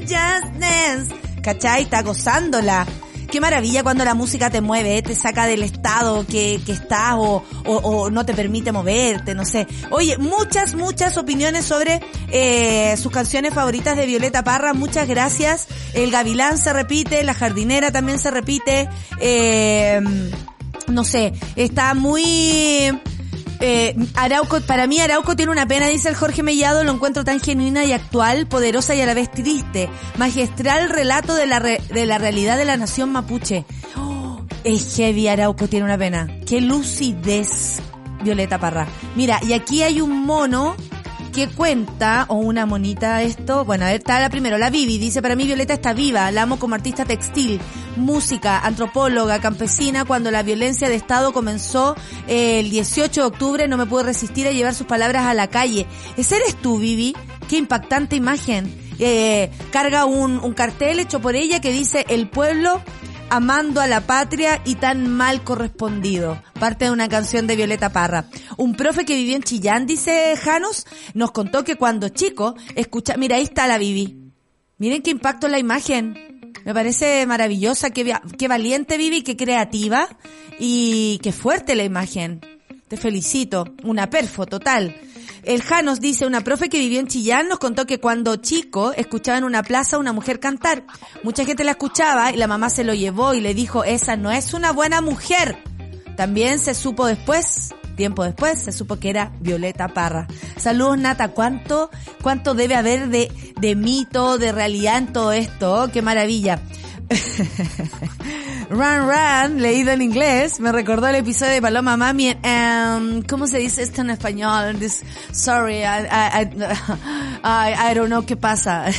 [0.00, 1.14] just dance.
[1.44, 1.84] ¿Cachai?
[1.84, 2.84] Está gozándola.
[3.30, 7.44] Qué maravilla cuando la música te mueve, te saca del estado que, que estás o,
[7.64, 9.68] o, no te permite moverte, no sé.
[9.90, 12.00] Oye, muchas, muchas opiniones sobre
[12.32, 14.74] eh, sus canciones favoritas de Violeta Parra.
[14.74, 15.68] Muchas gracias.
[15.94, 18.88] El Gavilán se repite, La Jardinera también se repite.
[19.20, 20.00] Eh,
[20.88, 22.98] no sé, está muy
[23.60, 27.40] eh, Arauco, para mí Arauco tiene una pena, dice el Jorge Mellado, lo encuentro tan
[27.40, 29.88] genuina y actual, poderosa y a la vez triste.
[30.16, 33.64] Magistral relato de la, de la realidad de la nación mapuche.
[33.96, 36.26] Oh, es heavy Arauco tiene una pena.
[36.46, 37.80] Qué lucidez,
[38.22, 38.86] Violeta Parra.
[39.14, 40.76] Mira, y aquí hay un mono
[41.30, 45.22] que cuenta, o una monita esto, bueno, a ver, está la primero, la Vivi, dice,
[45.22, 47.60] para mí Violeta está viva, la amo como artista textil,
[47.96, 53.76] música, antropóloga, campesina, cuando la violencia de Estado comenzó eh, el 18 de octubre, no
[53.76, 55.86] me pude resistir a llevar sus palabras a la calle.
[56.16, 57.14] ¿Ese eres tú, Vivi?
[57.48, 58.72] Qué impactante imagen.
[58.98, 62.82] Eh, carga un, un cartel hecho por ella que dice, el pueblo
[63.30, 66.42] amando a la patria y tan mal correspondido.
[66.58, 68.26] Parte de una canción de Violeta Parra.
[68.56, 73.36] Un profe que vivió en Chillán, dice Janos, nos contó que cuando chico escucha, mira,
[73.36, 74.32] ahí está la Vivi.
[74.78, 76.52] Miren qué impacto en la imagen.
[76.64, 80.08] Me parece maravillosa, qué, qué valiente Vivi, qué creativa
[80.58, 82.40] y qué fuerte la imagen.
[82.88, 83.66] Te felicito.
[83.84, 84.96] Una perfo total.
[85.42, 89.38] El Janos dice, una profe que vivió en Chillán nos contó que cuando chico escuchaba
[89.38, 90.84] en una plaza a una mujer cantar.
[91.22, 94.30] Mucha gente la escuchaba y la mamá se lo llevó y le dijo, esa no
[94.30, 95.62] es una buena mujer.
[96.16, 100.26] También se supo después, tiempo después, se supo que era Violeta Parra.
[100.56, 101.90] Saludos Nata, ¿cuánto,
[102.22, 105.88] cuánto debe haber de, de mito, de realidad en todo esto?
[105.92, 106.60] ¡Qué maravilla!
[108.70, 112.36] Run Run, leído en inglés, me recordó el episodio de Paloma Mami.
[112.44, 114.78] Um, ¿Cómo se dice esto en español?
[114.78, 115.02] This,
[115.32, 116.46] sorry, I, I,
[117.42, 118.84] I, I, don't know qué pasa.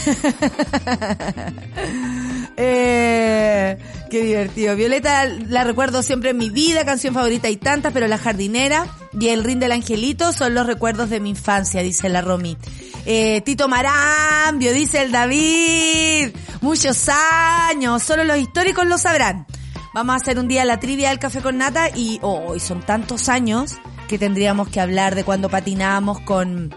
[2.58, 3.78] eh,
[4.10, 4.76] qué divertido.
[4.76, 9.30] Violeta la recuerdo siempre en mi vida, canción favorita y tantas, pero La Jardinera y
[9.30, 12.58] El Rin del Angelito son los recuerdos de mi infancia, dice la Romy.
[13.06, 16.36] Eh, Tito Marambio, dice el David.
[16.60, 19.48] Muchos años, solo los históricos lo sabrán.
[19.94, 23.28] Vamos a hacer un día la trivia del café con nata y hoy son tantos
[23.28, 23.76] años
[24.08, 26.74] que tendríamos que hablar de cuando patinábamos con,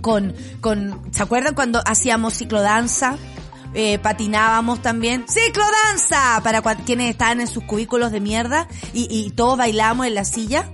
[0.00, 3.16] con, con, ¿se acuerdan cuando hacíamos ciclodanza?
[3.74, 5.24] Eh, patinábamos también.
[5.26, 6.40] ¡Ciclodanza!
[6.44, 10.70] Para quienes estaban en sus cubículos de mierda y, y todos bailábamos en la silla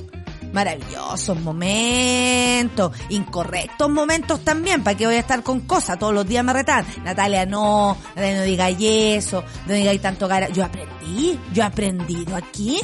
[0.52, 6.44] maravillosos momentos, incorrectos momentos también, para que voy a estar con cosas, todos los días
[6.44, 11.66] me retan, Natalia no, no diga eso, no digáis tanto cara, yo aprendí, yo he
[11.66, 12.80] aprendido aquí,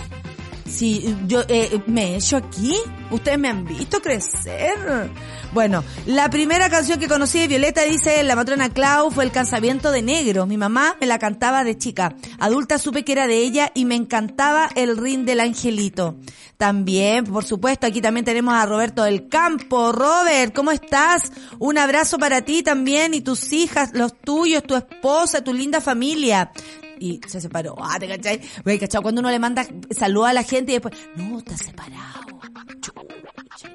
[0.75, 2.75] si yo eh, me he hecho aquí,
[3.11, 5.11] ustedes me han visto crecer.
[5.53, 9.93] Bueno, la primera canción que conocí de Violeta dice La matrona Clau fue El cansamiento
[9.93, 10.47] de negro.
[10.47, 12.17] Mi mamá me la cantaba de chica.
[12.41, 16.17] Adulta supe que era de ella y me encantaba el ring del angelito.
[16.57, 19.93] También, por supuesto, aquí también tenemos a Roberto del Campo.
[19.93, 21.31] Robert, ¿cómo estás?
[21.61, 26.51] Un abrazo para ti también y tus hijas, los tuyos, tu esposa, tu linda familia
[26.99, 27.77] y se separó.
[27.79, 28.41] Ah, ¿te cachai?
[28.65, 29.03] Güey, ¿cachai?
[29.03, 32.25] Cuando uno le manda saludos a la gente y después, no, está separado.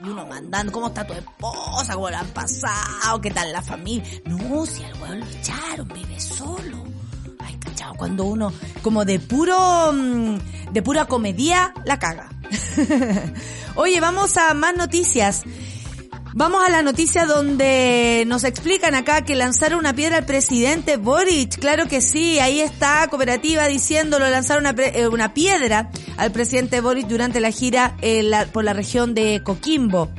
[0.04, 1.94] Y uno mandando, ¿cómo está tu esposa?
[1.94, 3.20] ¿Cómo la han pasado?
[3.22, 4.04] ¿Qué tal la familia?
[4.26, 6.84] No, si al weón lo echaron, vive solo.
[7.40, 12.30] Ay, cachao, cuando uno, como de puro, mm, de pura comedia, la caga.
[13.76, 15.44] Oye, vamos a más noticias.
[16.40, 21.60] Vamos a la noticia donde nos explican acá que lanzaron una piedra al presidente Boric.
[21.60, 27.42] Claro que sí, ahí está Cooperativa diciéndolo, lanzaron una, eh, piedra al presidente Boric durante
[27.42, 30.12] la gira eh, por la región de Coquimbo.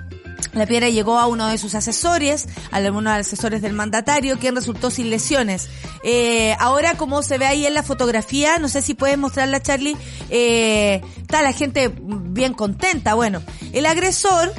[0.52, 4.90] La piedra llegó a uno de sus asesores, a los asesores del mandatario, quien resultó
[4.90, 5.70] sin lesiones.
[6.04, 9.96] Eh, ahora, como se ve ahí en la fotografía, no sé si puedes mostrarla, Charlie,
[10.28, 13.14] eh, está la gente bien contenta.
[13.14, 14.52] Bueno, el agresor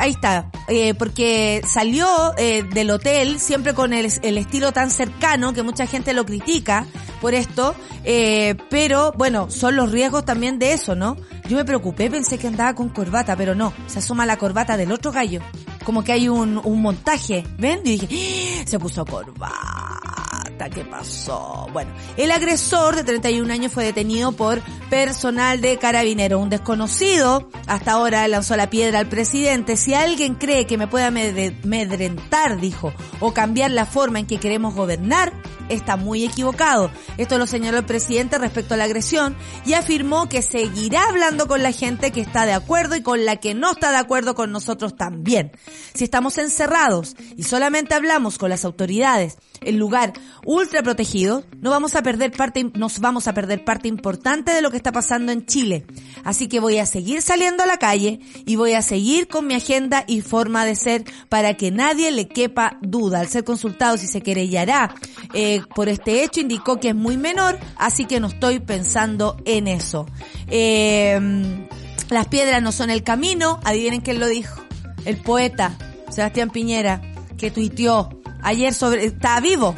[0.00, 2.06] ahí está, eh, porque salió
[2.38, 6.86] eh, del hotel siempre con el, estilo tan cercano que mucha gente lo critica
[7.20, 11.16] por esto, eh, pero bueno, son los riesgos también de eso, ¿no?
[11.48, 14.92] Yo me preocupé, pensé que andaba con corbata, pero no, se asoma la corbata del
[14.92, 15.42] otro gallo,
[15.84, 17.80] como que hay un, un montaje, ¿ven?
[17.84, 18.64] Y dije, ¡Ah!
[18.66, 20.07] se puso corbata
[20.68, 21.68] ¿qué pasó?
[21.72, 26.40] Bueno, el agresor de 31 años fue detenido por personal de carabinero.
[26.40, 29.76] Un desconocido hasta ahora lanzó la piedra al presidente.
[29.76, 34.74] Si alguien cree que me puede amedrentar, dijo, o cambiar la forma en que queremos
[34.74, 35.32] gobernar,
[35.68, 36.90] está muy equivocado.
[37.16, 41.62] Esto lo señaló el presidente respecto a la agresión y afirmó que seguirá hablando con
[41.62, 44.50] la gente que está de acuerdo y con la que no está de acuerdo con
[44.50, 45.52] nosotros también.
[45.94, 50.12] Si estamos encerrados y solamente hablamos con las autoridades en lugar
[50.48, 54.70] ultra protegido, no vamos a perder parte, nos vamos a perder parte importante de lo
[54.70, 55.84] que está pasando en Chile.
[56.24, 59.54] Así que voy a seguir saliendo a la calle y voy a seguir con mi
[59.54, 63.20] agenda y forma de ser para que nadie le quepa duda.
[63.20, 64.94] Al ser consultado si se querellará
[65.34, 69.68] eh, por este hecho, indicó que es muy menor, así que no estoy pensando en
[69.68, 70.06] eso.
[70.46, 71.68] Eh,
[72.08, 74.62] las piedras no son el camino, adivinen quién lo dijo.
[75.04, 75.76] El poeta
[76.08, 77.02] Sebastián Piñera,
[77.36, 78.08] que tuiteó
[78.42, 79.74] ayer sobre, estaba vivo,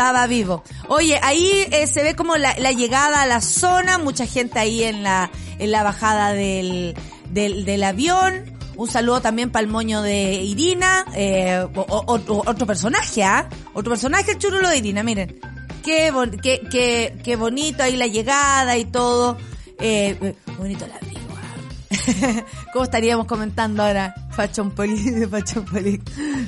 [0.00, 0.62] estaba vivo.
[0.88, 5.02] Oye, ahí eh, se ve como la, llegada a la zona, mucha gente ahí en
[5.02, 6.94] la, en la bajada del,
[7.28, 8.58] del, del avión.
[8.76, 13.46] Un saludo también para el moño de Irina, eh, otro personaje, ¿ah?
[13.74, 15.38] Otro personaje, el churulo de Irina, miren.
[15.84, 16.10] Qué,
[16.42, 19.36] qué, qué, qué bonito ahí la llegada y todo.
[19.80, 22.46] Eh, eh bonito la vida.
[22.72, 24.14] ¿Cómo estaríamos comentando ahora?
[24.30, 25.28] Fashion Police,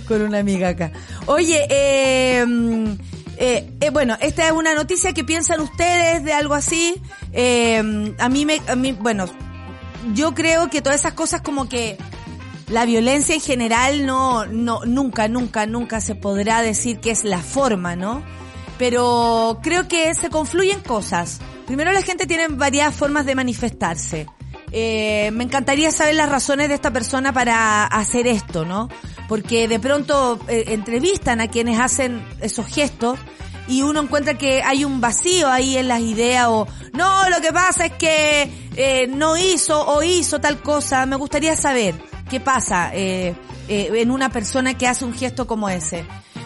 [0.09, 0.91] con una amiga acá.
[1.27, 2.47] Oye, eh,
[3.37, 7.01] eh, eh, bueno, esta es una noticia que piensan ustedes de algo así.
[7.33, 9.27] Eh, a mí me, a mí, bueno,
[10.15, 11.97] yo creo que todas esas cosas como que
[12.69, 17.39] la violencia en general no, no, nunca, nunca, nunca se podrá decir que es la
[17.39, 18.23] forma, ¿no?
[18.79, 21.41] Pero creo que se confluyen cosas.
[21.67, 24.27] Primero la gente tiene varias formas de manifestarse.
[24.73, 28.89] Eh, me encantaría saber las razones de esta persona para hacer esto, ¿no?
[29.29, 33.19] Porque de pronto eh, entrevistan a quienes hacen esos gestos
[33.69, 37.53] y uno encuentra que hay un vacío ahí en las ideas o no, lo que
[37.53, 41.07] pasa es que eh, no hizo o hizo tal cosa.
[41.07, 41.95] Me gustaría saber
[42.29, 43.35] qué pasa eh,
[43.69, 46.05] eh, en una persona que hace un gesto como ese.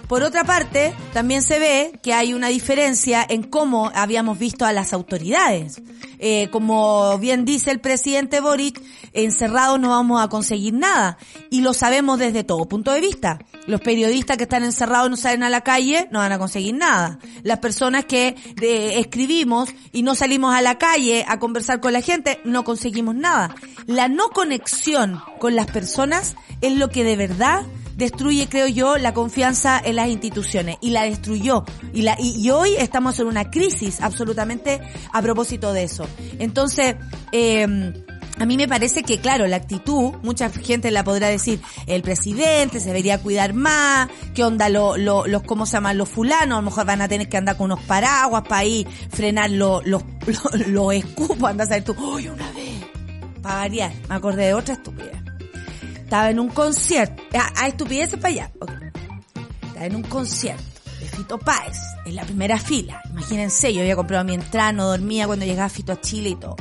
[0.09, 4.73] Por otra parte, también se ve que hay una diferencia en cómo habíamos visto a
[4.73, 5.83] las autoridades.
[6.19, 8.81] Eh, como bien dice el presidente Boric,
[9.13, 11.19] encerrados no vamos a conseguir nada.
[11.51, 13.41] Y lo sabemos desde todo punto de vista.
[13.67, 17.19] Los periodistas que están encerrados no salen a la calle, no van a conseguir nada.
[17.43, 22.01] Las personas que eh, escribimos y no salimos a la calle a conversar con la
[22.01, 23.57] gente, no conseguimos nada.
[23.87, 27.65] La no conexión con las personas es lo que de verdad
[27.97, 31.65] destruye, creo yo, la confianza en las instituciones y la destruyó.
[31.93, 34.81] Y, la, y, hoy estamos en una crisis absolutamente
[35.13, 36.07] a propósito de eso.
[36.39, 36.97] Entonces,
[37.33, 37.67] eh,
[38.39, 42.81] a mí me parece que, claro, la actitud, mucha gente la podrá decir, el presidente
[42.81, 45.97] se debería cuidar más, qué onda lo, lo, los, ¿cómo se llaman?
[45.97, 48.87] Los fulanos, a lo mejor van a tener que andar con unos paraguas para ahí
[49.11, 50.03] frenar los, los,
[50.67, 52.85] los, escupos, andas a ver tú, uy, una vez,
[53.41, 55.26] para variar, me acordé de otra estupidez
[56.07, 58.51] estaba en un concierto, a, estupideces para allá,
[59.67, 60.63] estaba en un concierto
[61.01, 65.27] de Fito Páez, en la primera fila, imagínense, yo había comprado mi entrada, no dormía
[65.27, 66.55] cuando llegaba Fito a Chile y todo.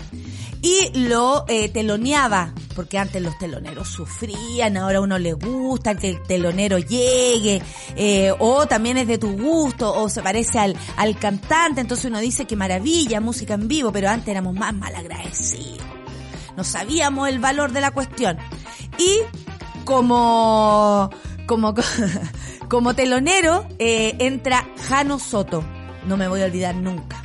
[0.63, 6.09] Y lo eh, teloneaba, porque antes los teloneros sufrían, ahora a uno le gusta que
[6.09, 7.61] el telonero llegue,
[7.95, 12.17] eh, o también es de tu gusto, o se parece al, al cantante, entonces uno
[12.17, 15.85] dice que maravilla, música en vivo, pero antes éramos más malagradecidos.
[16.57, 18.37] No sabíamos el valor de la cuestión.
[18.97, 19.19] Y
[19.83, 21.09] como,
[21.45, 21.73] como,
[22.69, 25.63] como telonero eh, entra Jano Soto.
[26.05, 27.21] No me voy a olvidar nunca.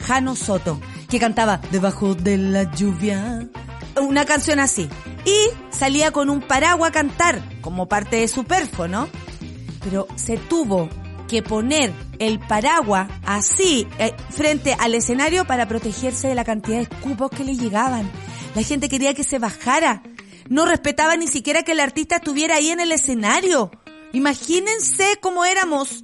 [0.00, 3.48] Jano Soto, que cantaba Debajo de la lluvia.
[4.00, 4.88] Una canción así.
[5.24, 9.08] Y salía con un paraguas a cantar, como parte de su perfo, ¿no?
[9.82, 10.88] Pero se tuvo
[11.28, 16.84] que poner el paraguas así eh, frente al escenario para protegerse de la cantidad de
[16.84, 18.10] escupos que le llegaban.
[18.54, 20.02] La gente quería que se bajara
[20.48, 23.70] no respetaba ni siquiera que el artista estuviera ahí en el escenario.
[24.12, 26.02] Imagínense cómo éramos.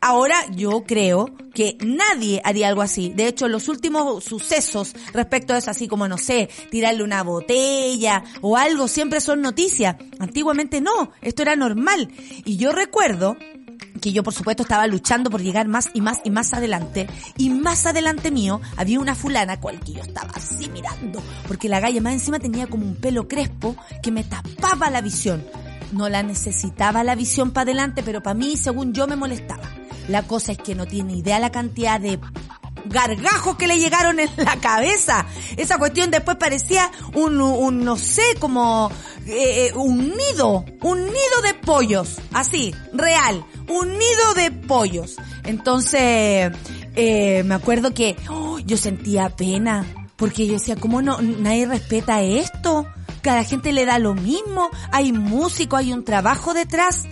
[0.00, 3.12] Ahora yo creo que nadie haría algo así.
[3.14, 8.24] De hecho, los últimos sucesos respecto a eso, así como, no sé, tirarle una botella
[8.40, 9.96] o algo, siempre son noticias.
[10.18, 12.08] Antiguamente no, esto era normal.
[12.44, 13.36] Y yo recuerdo
[14.00, 17.08] que yo por supuesto estaba luchando por llegar más y más y más adelante.
[17.36, 21.80] Y más adelante mío había una fulana cual que yo estaba así mirando, porque la
[21.80, 25.44] galla más encima tenía como un pelo crespo que me tapaba la visión.
[25.92, 29.68] No la necesitaba la visión para adelante, pero para mí, según yo, me molestaba.
[30.08, 32.18] La cosa es que no tiene idea la cantidad de
[32.84, 35.26] gargajos que le llegaron en la cabeza.
[35.56, 38.90] Esa cuestión después parecía un, un no sé, como
[39.26, 45.16] eh, eh, un nido, un nido de pollos, así, real, un nido de pollos.
[45.44, 46.52] Entonces,
[46.94, 52.22] eh, me acuerdo que oh, yo sentía pena, porque yo decía, ¿cómo no, nadie respeta
[52.22, 52.86] esto?
[53.22, 57.04] Cada gente le da lo mismo, hay músico, hay un trabajo detrás.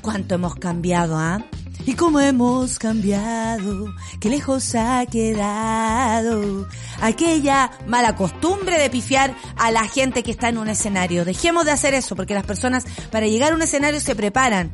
[0.00, 1.44] ¿Cuánto hemos cambiado, ah?
[1.86, 6.66] Y cómo hemos cambiado, qué lejos ha quedado
[7.00, 11.24] aquella mala costumbre de pifiar a la gente que está en un escenario.
[11.24, 14.72] Dejemos de hacer eso, porque las personas para llegar a un escenario se preparan.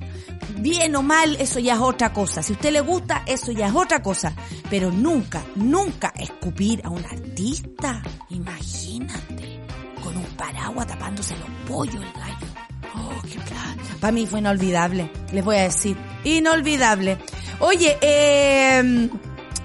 [0.57, 2.43] Bien o mal, eso ya es otra cosa.
[2.43, 4.33] Si a usted le gusta, eso ya es otra cosa.
[4.71, 8.03] Pero nunca, nunca escupir a un artista.
[8.31, 9.61] Imagínate,
[10.03, 12.52] con un paraguas tapándose los pollos el gallo.
[12.95, 13.77] Oh, qué plan.
[14.01, 15.97] Para mí fue inolvidable, les voy a decir.
[16.25, 17.19] Inolvidable.
[17.61, 19.09] Oye, eh,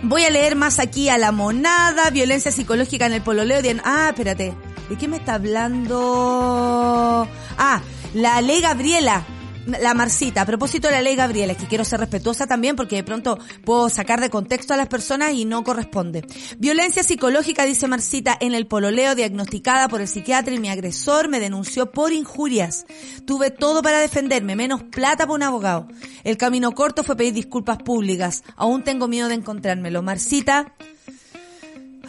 [0.04, 3.62] voy a leer más aquí a la monada, violencia psicológica en el pololeo.
[3.62, 4.54] De, ah, espérate.
[4.90, 7.28] ¿De qué me está hablando?
[7.58, 7.82] Ah,
[8.14, 9.26] la ley Gabriela
[9.68, 12.96] la Marcita, a propósito de la ley Gabriela, es que quiero ser respetuosa también porque
[12.96, 16.26] de pronto puedo sacar de contexto a las personas y no corresponde.
[16.58, 21.40] Violencia psicológica, dice Marcita, en el pololeo diagnosticada por el psiquiatra y mi agresor me
[21.40, 22.86] denunció por injurias.
[23.26, 25.88] Tuve todo para defenderme, menos plata por un abogado.
[26.24, 28.44] El camino corto fue pedir disculpas públicas.
[28.56, 30.02] Aún tengo miedo de encontrármelo.
[30.02, 30.74] Marcita,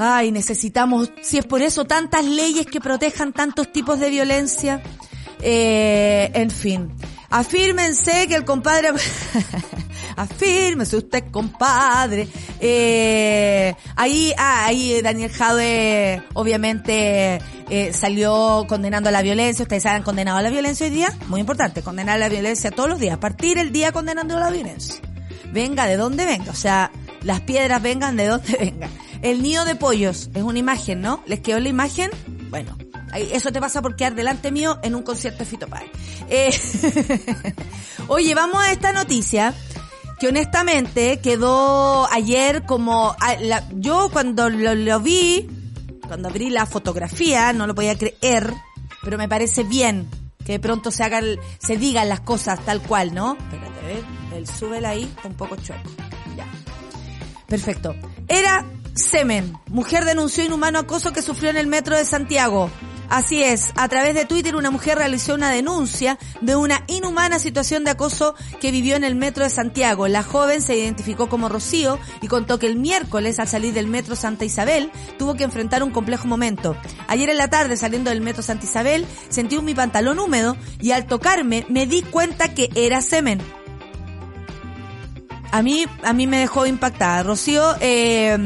[0.00, 4.80] Ay, necesitamos, si es por eso, tantas leyes que protejan tantos tipos de violencia.
[5.42, 6.92] Eh, en fin.
[7.30, 8.90] Afírmense que el compadre...
[10.16, 12.26] Afírmese usted, compadre.
[12.60, 19.62] Eh, ahí, ah, ahí Daniel Jade, obviamente, eh, salió condenando a la violencia.
[19.62, 21.16] Ustedes saben, condenado a la violencia hoy día.
[21.28, 23.16] Muy importante, condenar la violencia todos los días.
[23.18, 24.96] Partir el día condenando a la violencia.
[25.52, 26.50] Venga de donde venga.
[26.50, 26.90] O sea,
[27.22, 28.90] las piedras vengan de donde vengan.
[29.22, 31.22] El nido de pollos es una imagen, ¿no?
[31.26, 32.10] ¿Les quedó la imagen?
[32.50, 32.76] Bueno,
[33.14, 35.66] eso te pasa por quedar delante mío en un concierto de Fito
[36.28, 36.50] Eh,
[38.08, 39.54] Oye, vamos a esta noticia
[40.18, 43.14] que honestamente quedó ayer como
[43.76, 45.48] yo cuando lo, vi,
[46.06, 48.52] cuando abrí la fotografía, no lo podía creer,
[49.02, 50.08] pero me parece bien
[50.44, 51.24] que de pronto se hagan,
[51.58, 53.36] se digan las cosas tal cual, ¿no?
[53.36, 54.04] Espérate,
[54.34, 55.90] el súbela ahí, un poco chueco.
[56.36, 56.46] Ya.
[57.46, 57.94] Perfecto.
[58.26, 58.64] Era
[58.98, 62.68] Semen, mujer denunció inhumano acoso que sufrió en el metro de Santiago.
[63.08, 67.84] Así es, a través de Twitter una mujer realizó una denuncia de una inhumana situación
[67.84, 70.08] de acoso que vivió en el metro de Santiago.
[70.08, 74.16] La joven se identificó como Rocío y contó que el miércoles al salir del metro
[74.16, 76.76] Santa Isabel tuvo que enfrentar un complejo momento.
[77.06, 81.06] Ayer en la tarde saliendo del metro Santa Isabel sentí mi pantalón húmedo y al
[81.06, 83.40] tocarme me di cuenta que era semen.
[85.50, 87.22] A mí, a mí me dejó impactada.
[87.22, 88.36] Rocío eh,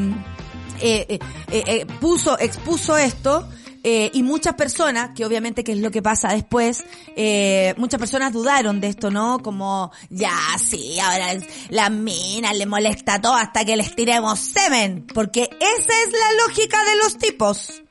[0.83, 1.19] eh,
[1.51, 3.49] eh, puso, expuso esto
[3.85, 6.85] eh, y muchas personas, que obviamente que es lo que pasa después,
[7.17, 9.41] eh, muchas personas dudaron de esto, ¿no?
[9.41, 11.35] Como, ya, sí, ahora
[11.69, 15.07] la mina le molesta todo hasta que les tiremos semen.
[15.13, 17.83] Porque esa es la lógica de los tipos.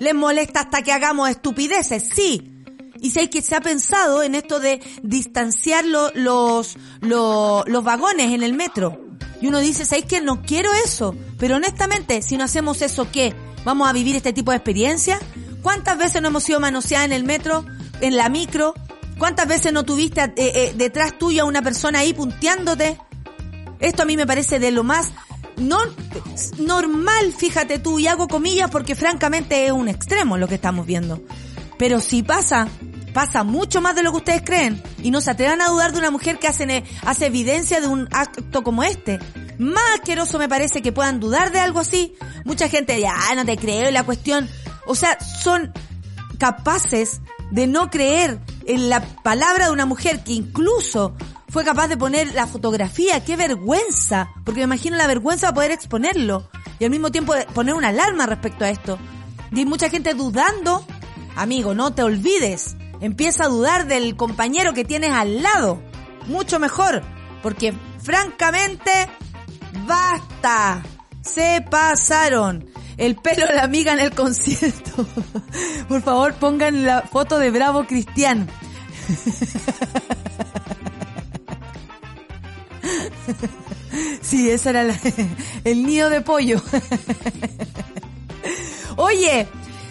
[0.00, 2.54] Les molesta hasta que hagamos estupideces, sí.
[3.00, 8.42] Y sé que se ha pensado en esto de distanciar los, los, los vagones en
[8.42, 9.07] el metro.
[9.40, 11.14] Y uno dice, ¿sabéis que no quiero eso?
[11.38, 13.34] Pero honestamente, si no hacemos eso, ¿qué?
[13.64, 15.18] vamos a vivir este tipo de experiencia?
[15.62, 17.64] ¿Cuántas veces no hemos sido manoseadas en el metro,
[18.00, 18.74] en la micro?
[19.18, 22.98] ¿Cuántas veces no tuviste eh, eh, detrás tuyo a una persona ahí punteándote?
[23.80, 25.12] Esto a mí me parece de lo más
[25.56, 25.78] no,
[26.58, 31.20] normal, fíjate tú, y hago comillas porque francamente es un extremo lo que estamos viendo.
[31.78, 32.68] Pero si pasa,
[33.18, 34.80] pasa mucho más de lo que ustedes creen.
[35.02, 38.08] Y no se atrevan a dudar de una mujer que hace, hace evidencia de un
[38.12, 39.18] acto como este.
[39.58, 42.14] Más asqueroso me parece que puedan dudar de algo así.
[42.44, 44.48] Mucha gente ya, ah, no te creo, la cuestión.
[44.86, 45.72] O sea, son
[46.38, 51.16] capaces de no creer en la palabra de una mujer que incluso
[51.48, 53.24] fue capaz de poner la fotografía.
[53.24, 54.28] ¡Qué vergüenza!
[54.44, 56.48] Porque me imagino la vergüenza de poder exponerlo.
[56.78, 58.96] Y al mismo tiempo poner una alarma respecto a esto.
[59.50, 60.86] Y mucha gente dudando.
[61.34, 62.76] Amigo, no te olvides.
[63.00, 65.80] Empieza a dudar del compañero que tienes al lado.
[66.26, 67.02] Mucho mejor.
[67.42, 67.72] Porque
[68.02, 68.90] francamente
[69.86, 70.82] ¡Basta!
[71.22, 72.68] Se pasaron.
[72.96, 75.06] El pelo de la amiga en el concierto.
[75.88, 78.48] Por favor, pongan la foto de Bravo Cristian.
[84.22, 84.86] Sí, ese era
[85.64, 86.60] el nido de pollo.
[88.96, 89.48] Oye,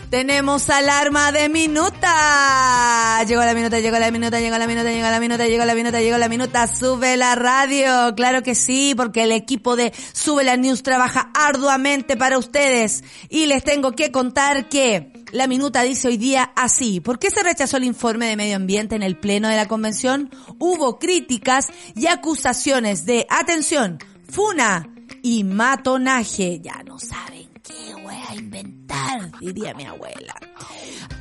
[0.10, 3.24] tenemos alarma de minuta.
[3.28, 6.02] Llegó la minuta, llegó la minuta, llegó la minuta, llegó la minuta, llegó la minuta,
[6.02, 6.68] llegó la minuta.
[6.68, 8.16] Sube la radio.
[8.16, 13.04] Claro que sí, porque el equipo de Sube la News trabaja arduamente para ustedes.
[13.30, 17.02] Y les tengo que contar que la minuta dice hoy día así.
[17.02, 20.30] ¿Por qué se rechazó el informe de medio ambiente en el pleno de la convención?
[20.58, 24.00] Hubo críticas y acusaciones de, atención,
[24.30, 24.88] funa
[25.22, 26.62] y matonaje.
[26.62, 27.94] Ya no saben qué
[28.30, 30.36] a inventar, diría mi abuela.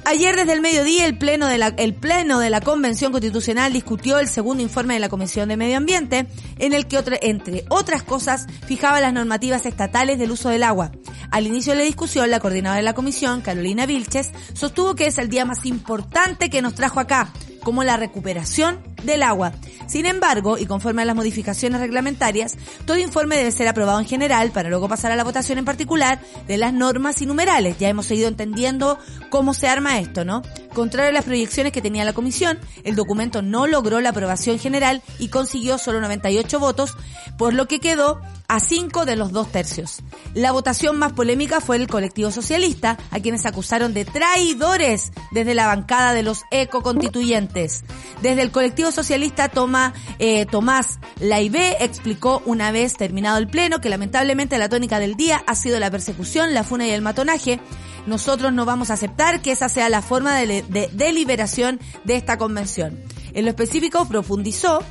[0.05, 4.19] Ayer desde el mediodía el pleno de la el pleno de la Convención Constitucional discutió
[4.19, 6.27] el segundo informe de la Comisión de Medio Ambiente
[6.59, 10.93] en el que entre otras cosas fijaba las normativas estatales del uso del agua.
[11.31, 15.19] Al inicio de la discusión, la coordinadora de la comisión, Carolina Vilches, sostuvo que es
[15.19, 17.33] el día más importante que nos trajo acá,
[17.67, 19.51] como la recuperación del agua.
[19.89, 24.53] Sin embargo, y conforme a las modificaciones reglamentarias, todo informe debe ser aprobado en general
[24.53, 27.77] para luego pasar a la votación en particular de las normas y numerales.
[27.79, 29.01] Ya hemos seguido entendiendo
[29.31, 30.43] cómo se arma esto, ¿no?
[30.75, 35.03] Contrario a las proyecciones que tenía la comisión, el documento no logró la aprobación general
[35.19, 36.95] y consiguió solo 98 votos,
[37.37, 40.01] por lo que quedó a 5 de los dos tercios.
[40.35, 45.67] La votación más polémica fue el colectivo socialista, a quienes acusaron de traidores desde la
[45.67, 47.85] bancada de los ecoconstituyentes.
[48.23, 53.89] Desde el colectivo socialista Toma, eh, Tomás Laibé explicó una vez terminado el pleno que
[53.89, 57.61] lamentablemente la tónica del día ha sido la persecución, la funa y el matonaje,
[58.07, 62.99] nosotros no vamos a aceptar que esa sea la forma de, deliberación de esta convención.
[63.35, 64.83] En lo específico profundizó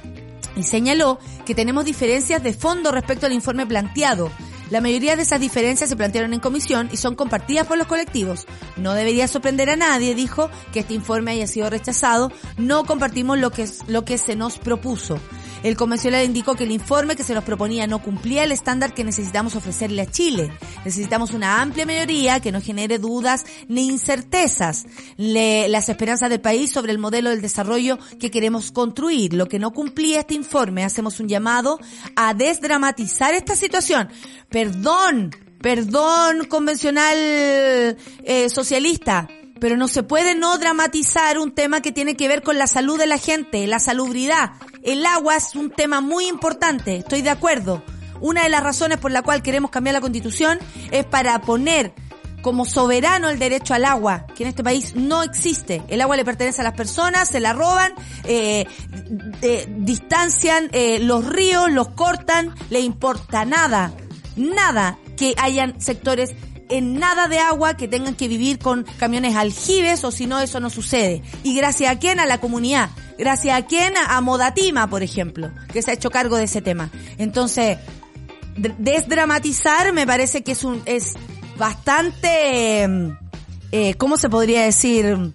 [0.55, 4.31] y señaló que tenemos diferencias de fondo respecto al informe planteado.
[4.71, 8.47] La mayoría de esas diferencias se plantearon en comisión y son compartidas por los colectivos.
[8.77, 12.31] No debería sorprender a nadie, dijo, que este informe haya sido rechazado.
[12.57, 15.19] No compartimos lo que, lo que se nos propuso.
[15.63, 19.03] El convencional indicó que el informe que se nos proponía no cumplía el estándar que
[19.03, 20.51] necesitamos ofrecerle a Chile.
[20.83, 24.85] Necesitamos una amplia mayoría que no genere dudas ni incertezas.
[25.17, 29.33] las esperanzas del país sobre el modelo del desarrollo que queremos construir.
[29.33, 31.79] Lo que no cumplía este informe, hacemos un llamado
[32.15, 34.09] a desdramatizar esta situación.
[34.49, 35.31] Perdón,
[35.61, 39.27] perdón convencional eh, socialista
[39.59, 42.97] pero no se puede no dramatizar un tema que tiene que ver con la salud
[42.97, 44.51] de la gente, la salubridad.
[44.83, 47.83] El agua es un tema muy importante, estoy de acuerdo.
[48.21, 50.59] Una de las razones por la cual queremos cambiar la constitución
[50.91, 51.93] es para poner
[52.41, 55.81] como soberano el derecho al agua, que en este país no existe.
[55.87, 57.93] El agua le pertenece a las personas, se la roban,
[58.23, 58.67] eh,
[59.41, 60.69] eh, distancian
[61.01, 63.93] los ríos, los cortan, le importa nada,
[64.35, 66.35] nada que hayan sectores
[66.69, 70.59] en nada de agua que tengan que vivir con camiones aljibes o si no eso
[70.59, 71.21] no sucede.
[71.43, 72.89] Y gracias a quién, a la comunidad.
[73.17, 76.89] Gracias a quién, a Modatima, por ejemplo, que se ha hecho cargo de ese tema.
[77.17, 77.77] Entonces,
[78.55, 81.13] desdramatizar me parece que es un, es
[81.57, 82.87] bastante,
[83.71, 85.33] eh, ¿cómo se podría decir?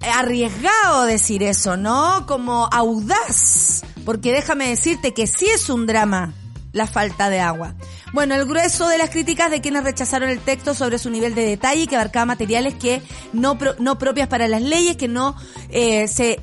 [0.00, 2.26] Arriesgado decir eso, ¿no?
[2.26, 3.82] Como audaz.
[4.04, 6.32] Porque déjame decirte que sí es un drama
[6.72, 7.74] la falta de agua.
[8.12, 11.46] Bueno, el grueso de las críticas de quienes rechazaron el texto sobre su nivel de
[11.46, 13.02] detalle que abarcaba materiales que
[13.32, 15.36] no, no propias para las leyes, que no
[15.68, 16.40] eh, se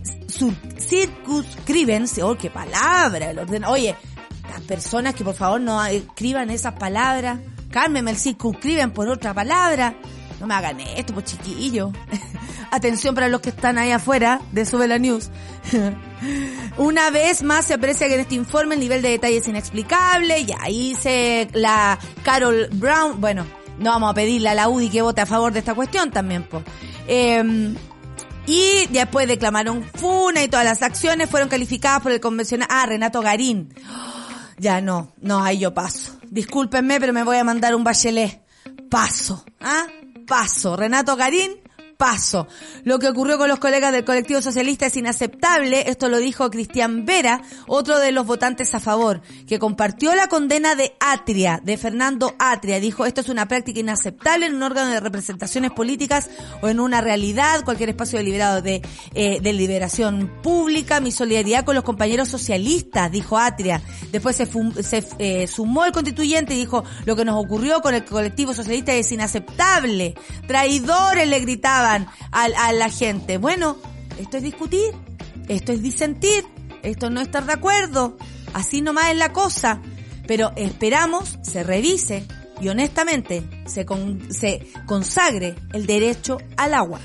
[0.79, 3.95] circunscriben, oh, qué palabra, el orden, oye,
[4.49, 7.39] las personas que por favor no escriban esas palabras,
[7.69, 9.95] Carmen, me circunscriben por otra palabra,
[10.39, 11.91] no me hagan esto, pues chiquillo.
[12.71, 15.29] Atención para los que están ahí afuera de Sube la News.
[16.77, 20.39] Una vez más se aprecia que en este informe el nivel de detalle es inexplicable
[20.39, 23.45] y ahí se la Carol Brown, bueno,
[23.79, 26.43] no vamos a pedirle a la UDI que vote a favor de esta cuestión también,
[26.43, 26.63] pues.
[28.45, 32.67] y después declamaron FUNA y todas las acciones fueron calificadas por el convencional.
[32.71, 33.73] Ah, Renato Garín.
[34.59, 36.17] Ya no, no, ahí yo paso.
[36.31, 38.41] Discúlpenme, pero me voy a mandar un bachelet.
[38.89, 39.85] Paso, ¿ah?
[40.27, 40.75] Paso.
[40.75, 41.51] Renato Garín
[41.97, 42.47] paso.
[42.83, 47.05] Lo que ocurrió con los colegas del colectivo socialista es inaceptable, esto lo dijo Cristian
[47.05, 52.35] Vera, otro de los votantes a favor, que compartió la condena de Atria, de Fernando
[52.39, 52.79] Atria.
[52.79, 56.29] Dijo, esto es una práctica inaceptable en un órgano de representaciones políticas
[56.61, 58.81] o en una realidad, cualquier espacio deliberado de,
[59.13, 60.99] eh, de liberación pública.
[60.99, 63.81] Mi solidaridad con los compañeros socialistas, dijo Atria.
[64.11, 64.45] Después se,
[64.83, 68.93] se eh, sumó el constituyente y dijo, lo que nos ocurrió con el colectivo socialista
[68.93, 70.15] es inaceptable.
[70.47, 73.37] Traidores, le gritaba a, la gente.
[73.37, 73.77] Bueno,
[74.19, 74.93] esto es discutir,
[75.47, 76.45] esto es disentir,
[76.83, 78.17] esto no estar de acuerdo,
[78.53, 79.81] así nomás es la cosa.
[80.27, 82.25] Pero esperamos se revise
[82.59, 83.85] y honestamente se,
[84.29, 86.99] se consagre el derecho al agua.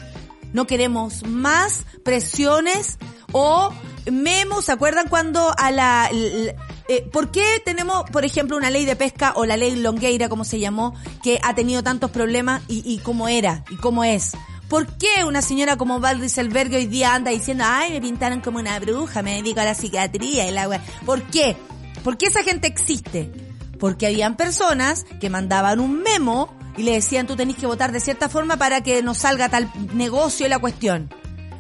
[0.52, 2.98] No queremos más presiones
[3.32, 3.72] o
[4.10, 8.96] memos, ¿se acuerdan cuando a la, eh, ¿Por qué tenemos, por ejemplo, una ley de
[8.96, 12.98] pesca o la ley Longueira, como se llamó, que ha tenido tantos problemas y, y
[12.98, 14.32] cómo era y cómo es?
[14.72, 18.58] ¿Por qué una señora como Val Rieselberg hoy día anda diciendo, ay, me pintaron como
[18.58, 20.80] una bruja, me dedico a la psiquiatría y la agua?
[21.04, 21.58] ¿Por qué?
[22.02, 23.30] ¿Por qué esa gente existe?
[23.78, 28.00] Porque habían personas que mandaban un memo y le decían, tú tenés que votar de
[28.00, 31.10] cierta forma para que no salga tal negocio y la cuestión.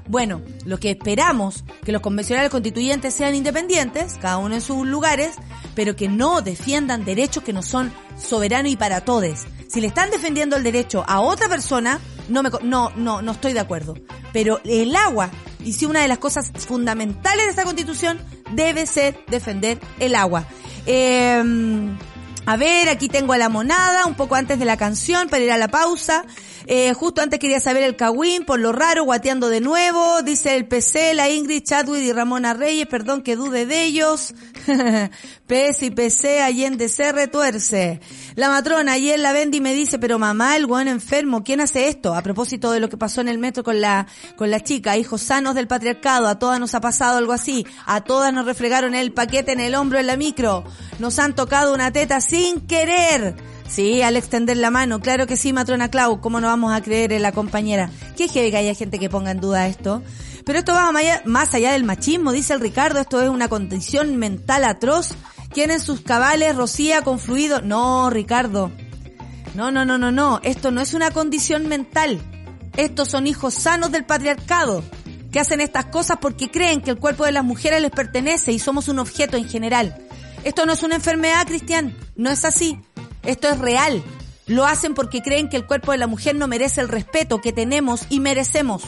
[0.08, 5.34] Bueno, lo que esperamos, que los convencionales constituyentes sean independientes, cada uno en sus lugares,
[5.74, 9.40] pero que no defiendan derechos que no son soberanos y para todos.
[9.72, 11.98] Si le están defendiendo el derecho a otra persona,
[12.28, 13.94] no me, no, no, no estoy de acuerdo.
[14.30, 15.30] Pero el agua,
[15.64, 18.18] y si una de las cosas fundamentales de esta constitución
[18.50, 20.44] debe ser defender el agua.
[20.84, 21.42] Eh,
[22.44, 25.52] a ver, aquí tengo a la monada, un poco antes de la canción, para ir
[25.52, 26.26] a la pausa.
[26.66, 30.22] Eh, justo antes quería saber el Kawin, por lo raro, guateando de nuevo.
[30.22, 34.34] Dice el PC, la Ingrid, Chadwick y Ramona Reyes, perdón que dude de ellos.
[35.46, 38.00] PS y PC, Allende se retuerce.
[38.36, 42.14] La matrona, ayer la Bendy me dice, pero mamá, el buen enfermo, ¿quién hace esto?
[42.14, 44.06] A propósito de lo que pasó en el metro con la,
[44.36, 48.02] con la chica, hijos sanos del patriarcado, a todas nos ha pasado algo así, a
[48.02, 50.64] todas nos reflegaron el paquete en el hombro en la micro,
[50.98, 53.51] nos han tocado una teta sin querer.
[53.68, 57.12] Sí, al extender la mano, claro que sí, matrona Clau, ¿cómo no vamos a creer
[57.12, 57.90] en la compañera?
[58.16, 60.02] ¿Qué es que haya gente que ponga en duda esto?
[60.44, 60.92] Pero esto va
[61.24, 65.14] más allá del machismo, dice el Ricardo, esto es una condición mental atroz.
[65.52, 67.60] ¿Quién en sus cabales rocía con fluido?
[67.60, 68.72] No, Ricardo.
[69.54, 70.40] No, no, no, no, no.
[70.42, 72.20] Esto no es una condición mental.
[72.76, 74.82] Estos son hijos sanos del patriarcado,
[75.30, 78.58] que hacen estas cosas porque creen que el cuerpo de las mujeres les pertenece y
[78.58, 79.96] somos un objeto en general.
[80.42, 81.94] Esto no es una enfermedad, Cristian.
[82.16, 82.80] No es así.
[83.24, 84.02] Esto es real.
[84.46, 87.52] Lo hacen porque creen que el cuerpo de la mujer no merece el respeto que
[87.52, 88.82] tenemos y merecemos.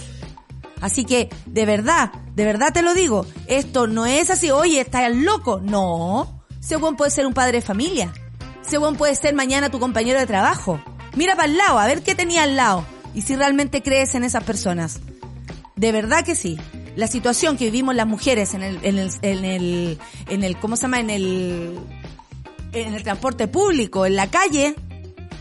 [0.80, 5.14] Así que, de verdad, de verdad te lo digo, esto no es así, oye, estás
[5.14, 5.60] loco.
[5.62, 6.44] No.
[6.60, 8.12] Ese puede ser un padre de familia.
[8.66, 10.82] Ese puede ser mañana tu compañero de trabajo.
[11.16, 12.84] Mira para el lado, a ver qué tenía al lado.
[13.14, 15.00] Y si realmente crees en esas personas.
[15.76, 16.58] De verdad que sí.
[16.96, 20.76] La situación que vivimos las mujeres en el, en el, en el, en el ¿cómo
[20.76, 21.00] se llama?
[21.00, 21.78] En el,
[22.74, 24.74] en el transporte público, en la calle,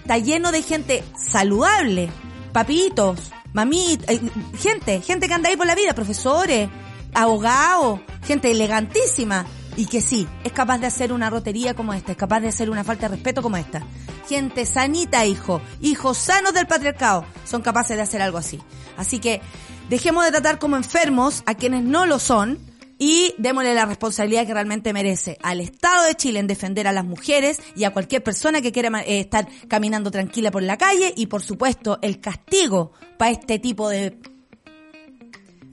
[0.02, 2.10] está lleno de gente saludable,
[2.52, 4.22] papitos, mamitas, eh,
[4.58, 6.70] gente, gente que anda ahí por la vida, profesores,
[7.14, 12.18] abogados, gente elegantísima y que sí, es capaz de hacer una rotería como esta, es
[12.18, 13.82] capaz de hacer una falta de respeto como esta.
[14.30, 18.60] Gente sanita, hijo, hijos sanos del patriarcado, son capaces de hacer algo así.
[18.98, 19.42] Así que
[19.90, 22.60] dejemos de tratar como enfermos a quienes no lo son,
[23.06, 27.04] y démosle la responsabilidad que realmente merece al Estado de Chile en defender a las
[27.04, 31.26] mujeres y a cualquier persona que quiera eh, estar caminando tranquila por la calle y
[31.26, 34.18] por supuesto el castigo para este tipo de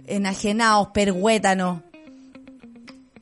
[0.07, 1.83] enajenados, perhuétanos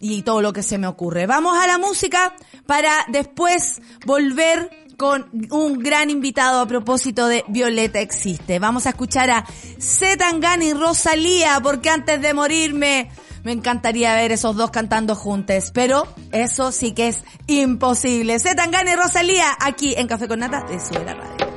[0.00, 1.26] y todo lo que se me ocurre.
[1.26, 2.34] Vamos a la música
[2.64, 8.59] para después volver con un gran invitado a propósito de Violeta Existe.
[8.59, 9.44] Vamos a escuchar a
[9.78, 13.11] Zetangana y Rosalía porque antes de morirme
[13.45, 18.39] me encantaría ver esos dos cantando juntos, pero eso sí que es imposible.
[18.39, 21.49] Zetangana y Rosalía aquí en Café con Nata de Sube la Radio.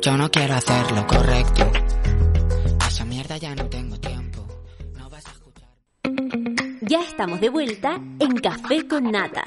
[0.00, 1.67] Yo no quiero hacer lo correcto
[7.18, 9.42] estamos de vuelta en Café con Nata.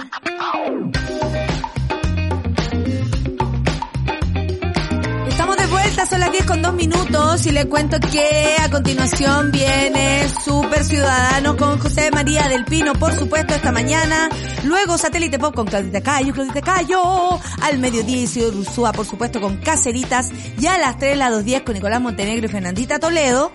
[5.29, 9.53] Estamos de vuelta, son las 10 con 2 minutos y le cuento que a continuación
[9.53, 14.27] viene Super Ciudadanos con José María del Pino, por supuesto, esta mañana.
[14.65, 17.39] Luego Satélite Pop con Claudita Cayo, Claudita Cayo.
[17.61, 20.29] Al mediodía Isidro Ursúa, por supuesto, con Caceritas.
[20.59, 23.53] Y a las 3, las 2.10 con Nicolás Montenegro y Fernandita Toledo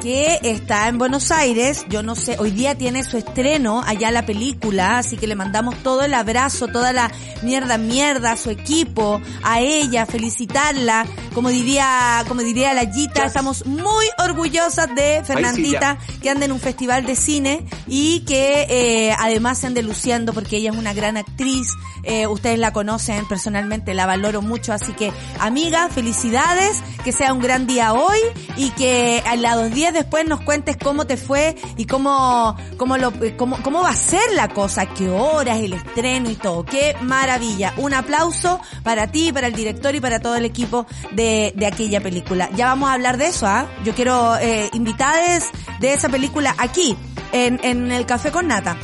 [0.00, 1.84] que está en Buenos Aires.
[1.88, 5.76] Yo no sé, hoy día tiene su estreno allá la película, así que le mandamos
[5.82, 7.10] todo el abrazo, toda la
[7.42, 11.06] mierda, mierda a su equipo, a ella, felicitarla.
[11.34, 16.60] Como diría, como diría la Gita, estamos muy orgullosas de Fernandita, que anda en un
[16.60, 21.16] festival de cine y que eh, además se ande luciendo porque ella es una gran
[21.16, 21.68] actriz.
[22.04, 27.40] Eh, ustedes la conocen personalmente, la valoro mucho, así que amiga, felicidades, que sea un
[27.40, 28.18] gran día hoy
[28.56, 33.12] y que a los días después nos cuentes cómo te fue y cómo, cómo, lo,
[33.36, 36.64] cómo, cómo va a ser la cosa, qué horas, el estreno y todo.
[36.64, 37.74] Qué maravilla.
[37.76, 42.00] Un aplauso para ti, para el director y para todo el equipo de, de aquella
[42.00, 42.48] película.
[42.54, 43.66] Ya vamos a hablar de eso, ¿ah?
[43.84, 46.96] Yo quiero eh, invitades de esa película aquí,
[47.32, 48.76] en, en el Café con Nata.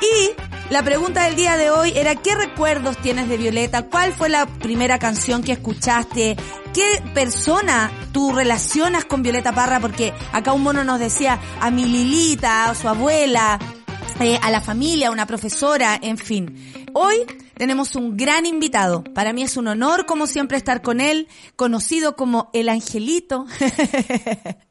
[0.00, 0.30] Y
[0.70, 3.82] la pregunta del día de hoy era ¿qué recuerdos tienes de Violeta?
[3.82, 6.36] ¿Cuál fue la primera canción que escuchaste?
[6.74, 9.80] ¿Qué persona tú relacionas con Violeta Parra?
[9.80, 13.58] Porque acá un mono nos decía a mi Lilita, a su abuela,
[14.20, 16.86] eh, a la familia, a una profesora, en fin.
[16.94, 17.24] Hoy
[17.56, 19.04] tenemos un gran invitado.
[19.04, 23.46] Para mí es un honor, como siempre, estar con él, conocido como el Angelito.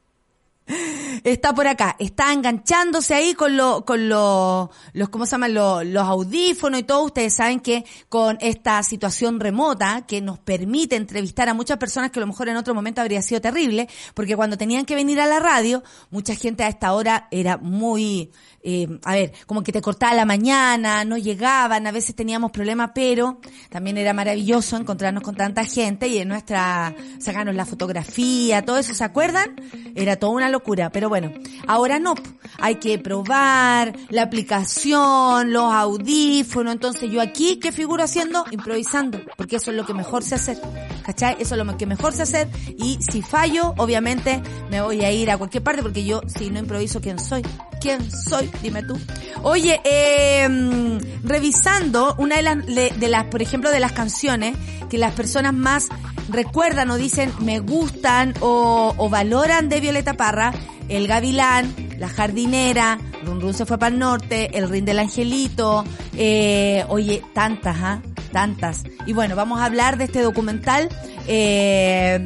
[1.24, 5.53] Está por acá, está enganchándose ahí con lo, con lo, los, ¿cómo se llaman?
[5.53, 7.03] Los, los audífonos y todo.
[7.03, 12.20] Ustedes saben que con esta situación remota que nos permite entrevistar a muchas personas que
[12.20, 15.28] a lo mejor en otro momento habría sido terrible, porque cuando tenían que venir a
[15.28, 18.32] la radio, mucha gente a esta hora era muy,
[18.68, 22.89] eh, a ver, como que te cortaba la mañana, no llegaban, a veces teníamos problemas,
[22.95, 23.39] pero
[23.70, 28.95] también era maravilloso encontrarnos con tanta gente y en nuestra, sacarnos la fotografía, todo eso,
[28.95, 29.61] ¿se acuerdan?
[29.93, 31.32] Era toda una locura, pero bueno,
[31.68, 32.16] ahora no,
[32.57, 38.45] hay que probar la aplicación, los audífonos, entonces yo aquí, ¿qué figuro haciendo?
[38.49, 40.59] Improvisando, porque eso es lo que mejor sé hacer,
[41.03, 41.36] ¿cachai?
[41.38, 42.47] Eso es lo que mejor sé hacer
[42.80, 44.41] y si fallo, obviamente
[44.72, 47.43] me voy a ir a cualquier parte porque yo si no improviso, ¿quién soy?
[47.80, 48.49] ¿Quién soy?
[48.61, 48.97] Dime tú.
[49.43, 54.55] Oye, eh, revisando una de las, de las, por ejemplo, de las canciones
[54.89, 55.89] que las personas más
[56.29, 60.53] recuerdan o dicen me gustan o, o valoran de Violeta Parra,
[60.89, 65.83] El Gavilán, La Jardinera, Run Run se fue para el norte, El Rin del Angelito,
[66.15, 68.01] eh, oye, tantas, ¿ah?
[68.31, 68.83] Tantas.
[69.05, 70.89] Y bueno, vamos a hablar de este documental,
[71.27, 72.25] eh,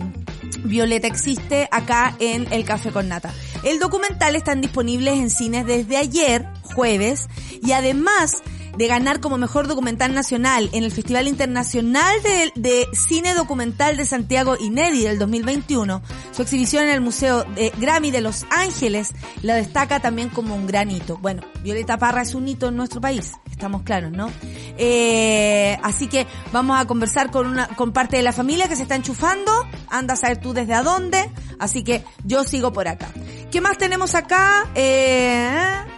[0.64, 3.34] Violeta existe acá en El Café con Nata.
[3.64, 7.28] El documental están disponibles en cines desde ayer, jueves,
[7.62, 8.42] y además
[8.80, 14.06] de ganar como mejor documental nacional en el Festival Internacional de, de Cine Documental de
[14.06, 16.02] Santiago Inedi del 2021.
[16.32, 19.12] Su exhibición en el Museo de Grammy de Los Ángeles
[19.42, 21.18] la destaca también como un gran hito.
[21.18, 24.32] Bueno, Violeta Parra es un hito en nuestro país, estamos claros, ¿no?
[24.78, 28.84] Eh, así que vamos a conversar con una, con parte de la familia que se
[28.84, 29.52] está enchufando.
[29.90, 31.30] Anda a saber tú desde a dónde.
[31.60, 33.10] Así que yo sigo por acá.
[33.52, 34.70] ¿Qué más tenemos acá?
[34.74, 35.50] Eh,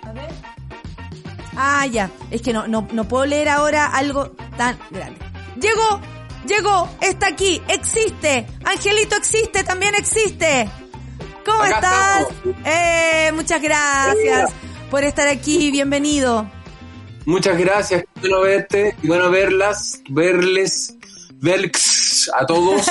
[0.02, 0.41] a ver.
[1.64, 2.10] Ah, ya.
[2.32, 5.20] Es que no, no, no puedo leer ahora algo tan grande.
[5.62, 6.02] Llegó,
[6.48, 8.48] llegó, está aquí, existe.
[8.64, 10.68] Angelito existe, también existe.
[11.46, 12.28] ¿Cómo Acá estás?
[12.66, 14.52] Eh, muchas gracias
[14.90, 16.50] por estar aquí, bienvenido.
[17.26, 20.98] Muchas gracias, qué bueno verte, qué bueno verlas, verles,
[21.42, 22.86] verles a todos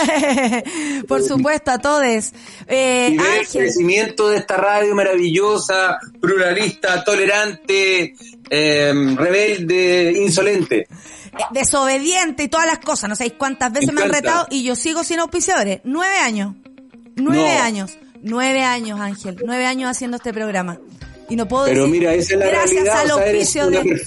[1.09, 2.33] por supuesto, a todos.
[2.67, 8.15] Eh, y ver el crecimiento de esta radio maravillosa, pluralista, tolerante,
[8.51, 10.81] eh, rebelde, insolente.
[10.81, 10.89] eh,
[11.53, 13.09] desobediente y todas las cosas.
[13.09, 15.81] No sabéis cuántas veces me, han retado y yo sigo sin auspiciadores.
[15.85, 16.55] Nueve años.
[17.17, 17.63] Nueve No.
[17.63, 17.99] años.
[18.23, 19.37] Nueve años, Ángel.
[19.47, 20.79] Nueve años haciendo este programa.
[21.29, 23.71] Y no puedo Pero decir, mira, esa es la gracias realidad, al o sea, auspicio
[23.71, 24.03] de...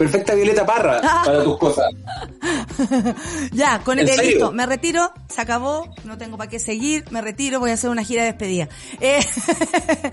[0.00, 1.86] perf- perfecta Violeta Parra para tus cosas.
[3.52, 4.30] ya, con el ¿En serio?
[4.30, 4.52] listo.
[4.52, 8.02] Me retiro, se acabó, no tengo para qué seguir, me retiro, voy a hacer una
[8.04, 8.68] gira de despedida.
[9.00, 9.20] Eh,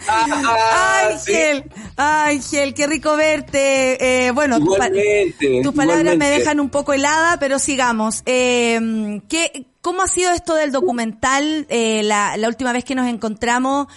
[0.08, 4.26] Ah, Ángel, Ángel, qué rico verte.
[4.28, 8.24] Eh, bueno, tus pa- Igualmente, tus palabras me dejan un poco helada, pero sigamos.
[8.26, 11.66] Eh, ¿qué, ¿Cómo ha sido esto del documental?
[11.70, 13.88] Eh, la, la última vez que nos encontramos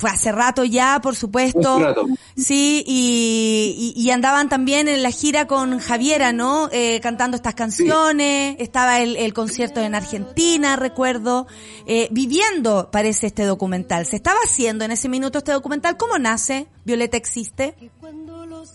[0.00, 1.78] fue hace rato ya, por supuesto.
[1.78, 2.06] Rato.
[2.34, 6.70] Sí, y, y, y andaban también en la gira con Javiera, ¿no?
[6.72, 8.56] Eh, cantando estas canciones.
[8.58, 11.46] Estaba el, el concierto en Argentina, recuerdo.
[11.86, 14.06] Eh, viviendo, parece, este documental.
[14.06, 15.98] Se estaba haciendo en ese minuto este documental.
[15.98, 16.66] ¿Cómo nace?
[16.86, 17.74] Violeta existe.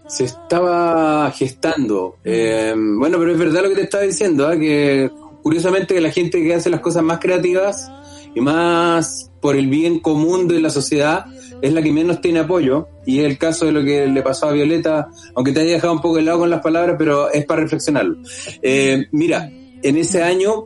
[0.08, 2.18] se estaba gestando.
[2.24, 4.56] Eh, bueno, pero es verdad lo que te estaba diciendo, ¿ah?
[4.56, 5.10] que
[5.42, 7.92] curiosamente que la gente que hace las cosas más creativas
[8.36, 11.28] y más por el bien común de la sociedad
[11.62, 14.48] es la que menos tiene apoyo y es el caso de lo que le pasó
[14.48, 17.46] a Violeta, aunque te haya dejado un poco de lado con las palabras, pero es
[17.46, 18.18] para reflexionarlo.
[18.64, 19.48] Eh, mira,
[19.84, 20.66] en ese año,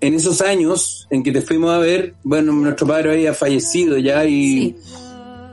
[0.00, 4.24] en esos años en que te fuimos a ver, bueno, nuestro padre había fallecido ya
[4.24, 4.74] y...
[4.82, 4.94] Sí.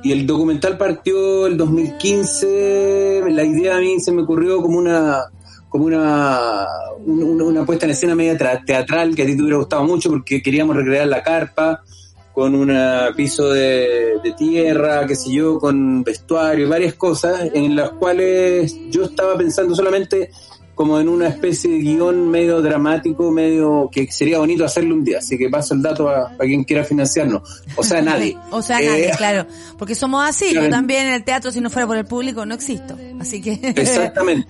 [0.01, 3.23] Y el documental partió el 2015.
[3.29, 5.19] La idea a mí se me ocurrió como una
[5.69, 6.65] como una,
[7.05, 10.09] una, una puesta en escena media tra- teatral que a ti te hubiera gustado mucho
[10.09, 11.83] porque queríamos recrear la carpa
[12.35, 12.77] con un
[13.15, 18.75] piso de, de tierra, qué sé yo, con vestuario y varias cosas en las cuales
[18.89, 20.29] yo estaba pensando solamente
[20.75, 25.19] como en una especie de guion medio dramático, medio que sería bonito hacerlo un día.
[25.19, 27.63] Así que paso el dato a, a quien quiera financiarnos.
[27.77, 28.37] O sea, nadie.
[28.51, 29.47] o sea, Eh, nadie, claro.
[29.77, 30.53] Porque somos así.
[30.53, 32.97] Yo también en el teatro, si no fuera por el público, no existo.
[33.21, 33.53] Así que...
[33.63, 34.45] Exactamente.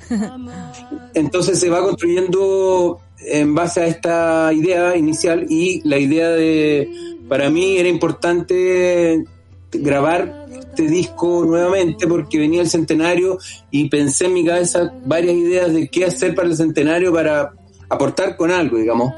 [1.14, 6.90] Entonces se va construyendo en base a esta idea inicial y la idea de,
[7.28, 9.24] para mí era importante
[9.72, 13.38] grabar este disco nuevamente porque venía el centenario
[13.72, 17.54] y pensé en mi cabeza varias ideas de qué hacer para el centenario para
[17.90, 19.14] aportar con algo, digamos,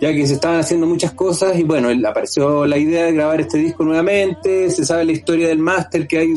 [0.00, 3.58] ya que se estaban haciendo muchas cosas y bueno, apareció la idea de grabar este
[3.58, 6.34] disco nuevamente, se sabe la historia del máster que hay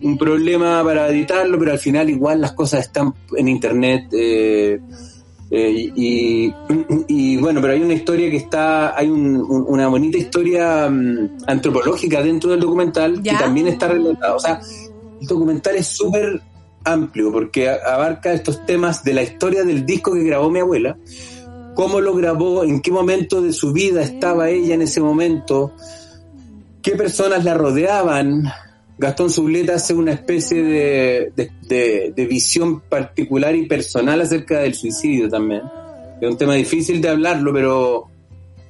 [0.00, 4.06] un problema para editarlo, pero al final igual las cosas están en internet.
[4.12, 4.80] Eh,
[5.50, 6.54] eh, y,
[7.08, 12.50] y, bueno, pero hay una historia que está, hay una bonita historia mm, antropológica dentro
[12.50, 14.34] del documental que también está relatada.
[14.34, 14.60] O sea,
[15.20, 16.40] el documental es súper
[16.84, 20.96] amplio porque abarca estos temas de la historia del disco que grabó mi abuela,
[21.74, 25.74] cómo lo grabó, en qué momento de su vida estaba ella en ese momento,
[26.82, 28.44] qué personas la rodeaban.
[28.98, 31.32] Gastón Subleta hace una especie de,
[31.68, 35.62] de, visión particular y personal acerca del suicidio también.
[36.20, 38.08] Es un tema difícil de hablarlo, pero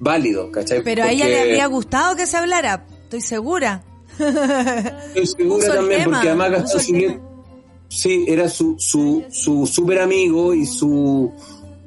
[0.01, 0.83] válido, ¿cachai?
[0.83, 3.83] Pero a ella le habría gustado que se hablara, estoy segura.
[4.19, 7.29] Estoy segura también, porque además Gastón Subleta
[7.89, 11.33] Sí, era su, su, su super amigo y su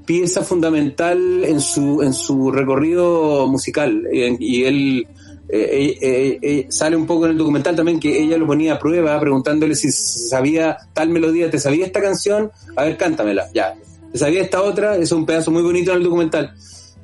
[0.06, 4.08] pieza fundamental en su, en su recorrido musical.
[4.12, 5.08] Y, él
[5.54, 8.80] eh, eh, eh, sale un poco en el documental también que ella lo ponía a
[8.80, 12.52] prueba preguntándole si sabía tal melodía, ¿te sabía esta canción?
[12.78, 13.76] A ver, cántamela, ya.
[14.14, 14.96] ¿Te sabía esta otra?
[14.96, 16.54] Es un pedazo muy bonito en el documental.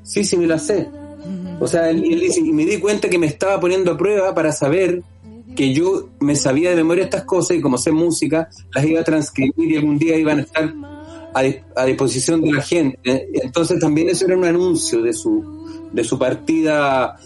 [0.02, 0.88] Sí, sí, me la sé.
[1.60, 4.54] O sea, él dice, y me di cuenta que me estaba poniendo a prueba para
[4.54, 5.04] saber
[5.54, 9.04] que yo me sabía de memoria estas cosas y como sé música, las iba a
[9.04, 10.74] transcribir y algún día iban a estar
[11.34, 13.28] a, disposición de la gente.
[13.34, 17.18] Entonces también eso era un anuncio de su, de su partida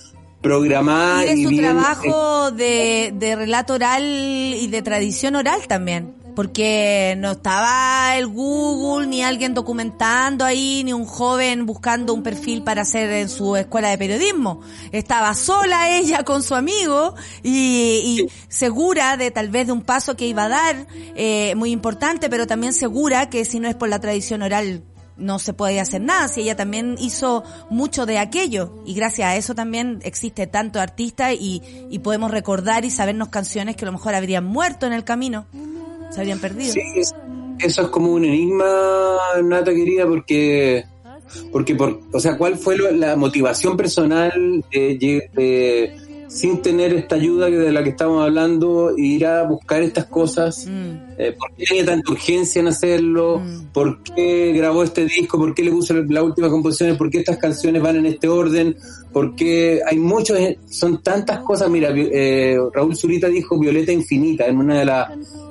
[0.41, 1.25] programada.
[1.25, 7.31] Y de su trabajo de, de relato oral y de tradición oral también porque no
[7.31, 13.09] estaba el Google ni alguien documentando ahí, ni un joven buscando un perfil para hacer
[13.11, 14.61] en su escuela de periodismo.
[14.91, 20.27] Estaba sola ella con su amigo y, segura de tal vez de un paso que
[20.27, 23.99] iba a dar, eh, muy importante, pero también segura que si no es por la
[23.99, 24.83] tradición oral
[25.21, 29.35] no se puede hacer nada, si ella también hizo mucho de aquello y gracias a
[29.35, 33.93] eso también existe tanto artista y, y podemos recordar y sabernos canciones que a lo
[33.93, 35.45] mejor habrían muerto en el camino
[36.11, 36.73] se habían perdido.
[36.73, 36.81] Sí,
[37.59, 40.83] eso es como un enigma, Nata querida, porque,
[41.51, 45.95] porque por, o sea, ¿cuál fue la motivación personal de,
[46.31, 50.65] sin tener esta ayuda de la que estamos hablando, ir a buscar estas cosas?
[50.65, 51.11] Mm.
[51.17, 53.39] Eh, ¿Por qué tenía tanta urgencia en hacerlo?
[53.39, 53.65] Mm.
[53.73, 55.37] ¿Por qué grabó este disco?
[55.37, 56.97] ¿Por qué le puso las últimas composiciones?
[56.97, 58.77] ¿Por qué estas canciones van en este orden?
[59.11, 61.69] Porque hay muchos, son tantas cosas.
[61.69, 65.09] Mira, eh, Raúl Zurita dijo Violeta Infinita en una de las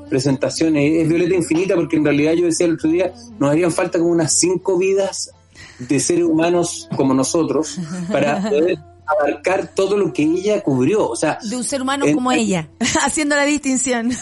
[0.09, 1.03] presentaciones.
[1.03, 4.11] Es violeta infinita porque en realidad yo decía el otro día, nos harían falta como
[4.11, 5.31] unas cinco vidas
[5.79, 7.79] de seres humanos como nosotros
[8.13, 8.79] para poder
[9.11, 11.09] abarcar todo lo que ella cubrió.
[11.09, 12.69] O sea, de un ser humano como ella,
[13.03, 14.11] haciendo la distinción.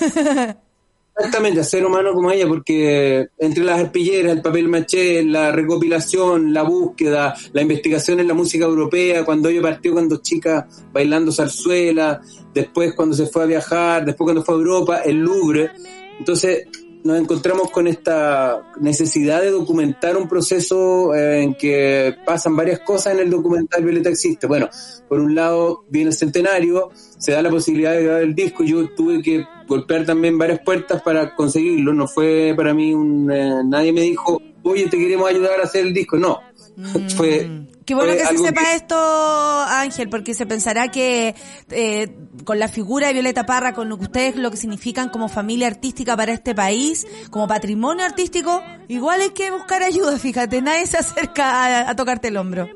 [1.18, 6.62] Exactamente, ser humano como ella, porque entre las arpilleras, el papel maché, la recopilación, la
[6.62, 12.20] búsqueda, la investigación en la música europea, cuando ella partió cuando chica bailando zarzuela,
[12.54, 15.72] después cuando se fue a viajar, después cuando fue a Europa, el Louvre.
[16.20, 16.68] Entonces,
[17.08, 23.14] nos encontramos con esta necesidad de documentar un proceso eh, en que pasan varias cosas
[23.14, 24.46] en el documental Violeta Existe.
[24.46, 24.68] Bueno,
[25.08, 28.90] por un lado viene el centenario, se da la posibilidad de grabar el disco, yo
[28.90, 33.30] tuve que golpear también varias puertas para conseguirlo, no fue para mí un...
[33.32, 36.40] Eh, nadie me dijo, oye, te queremos ayudar a hacer el disco, no.
[36.78, 37.08] Mm.
[37.10, 37.50] fue
[37.88, 41.34] Qué bueno que se sepa esto, Ángel, porque se pensará que
[41.70, 42.14] eh,
[42.44, 45.68] con la figura de Violeta Parra, con lo que ustedes lo que significan como familia
[45.68, 50.98] artística para este país, como patrimonio artístico, igual hay que buscar ayuda, fíjate, nadie se
[50.98, 52.68] acerca a, tocarte el hombro.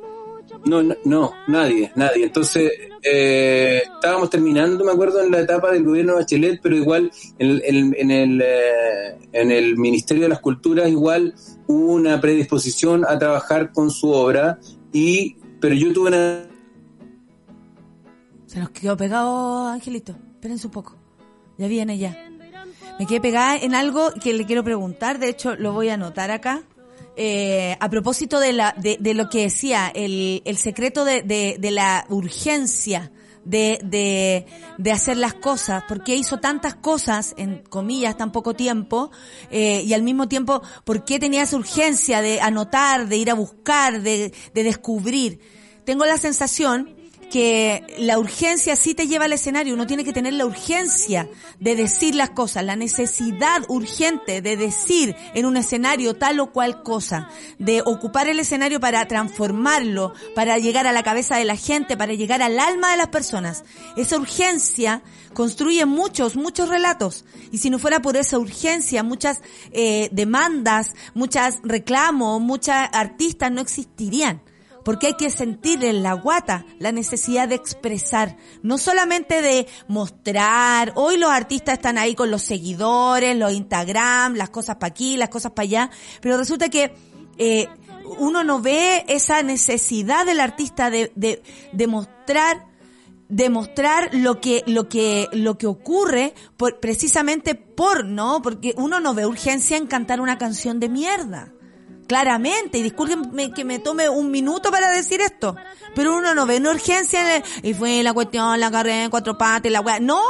[0.64, 2.24] No, no, nadie, nadie.
[2.24, 7.12] Entonces, eh, estábamos terminando, me acuerdo, en la etapa del gobierno de Bachelet, pero igual
[7.38, 7.60] en,
[7.98, 11.34] en, el, eh, en el Ministerio de las Culturas igual
[11.66, 14.58] hubo una predisposición a trabajar con su obra
[14.92, 16.48] y, pero yo tuve una...
[18.46, 20.14] Se nos quedó pegado, Angelito.
[20.34, 20.96] Espérense un poco.
[21.56, 22.16] Ya viene ya.
[22.98, 25.18] Me quedé pegada en algo que le quiero preguntar.
[25.18, 26.62] De hecho, lo voy a anotar acá.
[27.16, 31.56] Eh, a propósito de, la, de, de, lo que decía, el, el secreto de, de,
[31.58, 33.10] de la urgencia
[33.44, 34.46] de, de,
[34.78, 39.10] de hacer las cosas, porque hizo tantas cosas, en comillas, tan poco tiempo,
[39.50, 43.34] eh, y al mismo tiempo, ¿por qué tenía esa urgencia de anotar, de ir a
[43.34, 45.40] buscar, de, de descubrir?
[45.84, 47.01] Tengo la sensación
[47.32, 51.74] que la urgencia sí te lleva al escenario, uno tiene que tener la urgencia de
[51.74, 57.30] decir las cosas, la necesidad urgente de decir en un escenario tal o cual cosa,
[57.58, 62.12] de ocupar el escenario para transformarlo, para llegar a la cabeza de la gente, para
[62.12, 63.64] llegar al alma de las personas.
[63.96, 65.02] Esa urgencia
[65.32, 67.24] construye muchos, muchos relatos.
[67.50, 73.62] Y si no fuera por esa urgencia, muchas eh, demandas, muchas reclamos, muchas artistas no
[73.62, 74.42] existirían.
[74.84, 80.92] Porque hay que sentir en la guata la necesidad de expresar, no solamente de mostrar,
[80.96, 85.28] hoy los artistas están ahí con los seguidores, los Instagram, las cosas para aquí, las
[85.28, 86.94] cosas para allá, pero resulta que
[87.38, 87.68] eh,
[88.18, 92.72] uno no ve esa necesidad del artista de, de, de mostrar
[93.28, 99.14] demostrar lo que lo que lo que ocurre por, precisamente por no porque uno no
[99.14, 101.50] ve urgencia en cantar una canción de mierda
[102.12, 105.56] claramente y discúlpenme que me tome un minuto para decir esto
[105.94, 109.10] pero uno no ve una urgencia en el, y fue la cuestión la carrera en
[109.10, 110.20] cuatro patas la weá no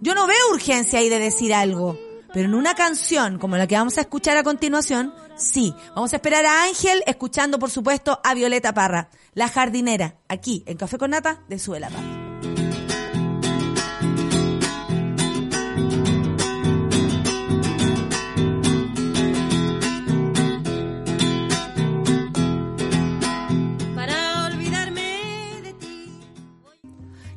[0.00, 1.98] yo no veo urgencia ahí de decir algo
[2.34, 5.72] pero en una canción como la que vamos a escuchar a continuación, sí.
[5.94, 10.76] Vamos a esperar a Ángel escuchando, por supuesto, a Violeta Parra, la jardinera, aquí en
[10.76, 11.90] Café con Nata de Suela.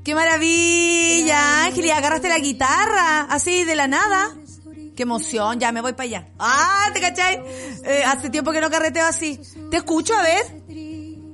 [0.07, 1.85] ¡Qué maravilla, Ángel!
[1.85, 4.37] Y agarraste la guitarra, así de la nada.
[4.95, 5.59] ¡Qué emoción!
[5.59, 6.29] Ya me voy para allá.
[6.39, 6.89] ¡Ah!
[6.93, 7.43] ¿Te cachai?
[7.83, 9.37] Eh, hace tiempo que no carreteo así.
[9.69, 10.15] ¿Te escucho?
[10.15, 10.45] A ver.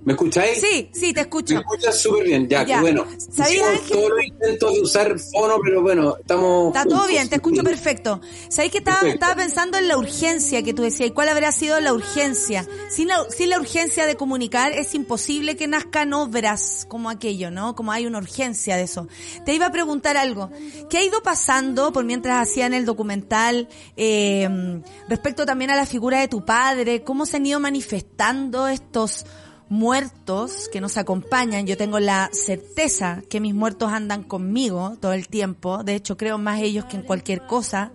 [0.05, 0.59] ¿Me escucháis?
[0.59, 1.53] Sí, sí, te escucho.
[1.53, 2.75] Me escuchas súper bien, ya, Ya.
[2.75, 3.05] que bueno.
[3.17, 3.89] ¿Sabías, Ángel?
[3.89, 6.75] todos los intentos de usar fono, pero bueno, estamos...
[6.75, 8.19] Está todo bien, te escucho perfecto.
[8.49, 9.25] ¿Sabéis que estaba, Perfecto.
[9.25, 11.09] estaba pensando en la urgencia que tú decías?
[11.09, 12.67] ¿Y cuál habrá sido la urgencia?
[12.89, 17.75] Sin la, sin la urgencia de comunicar es imposible que nazcan obras como aquello, ¿no?
[17.75, 19.07] Como hay una urgencia de eso.
[19.45, 20.51] Te iba a preguntar algo.
[20.89, 24.49] ¿Qué ha ido pasando por mientras hacían el documental eh,
[25.07, 27.03] respecto también a la figura de tu padre?
[27.03, 29.25] ¿Cómo se han ido manifestando estos
[29.73, 31.65] muertos que nos acompañan.
[31.65, 35.83] Yo tengo la certeza que mis muertos andan conmigo todo el tiempo.
[35.83, 37.91] De hecho, creo más ellos que en cualquier cosa.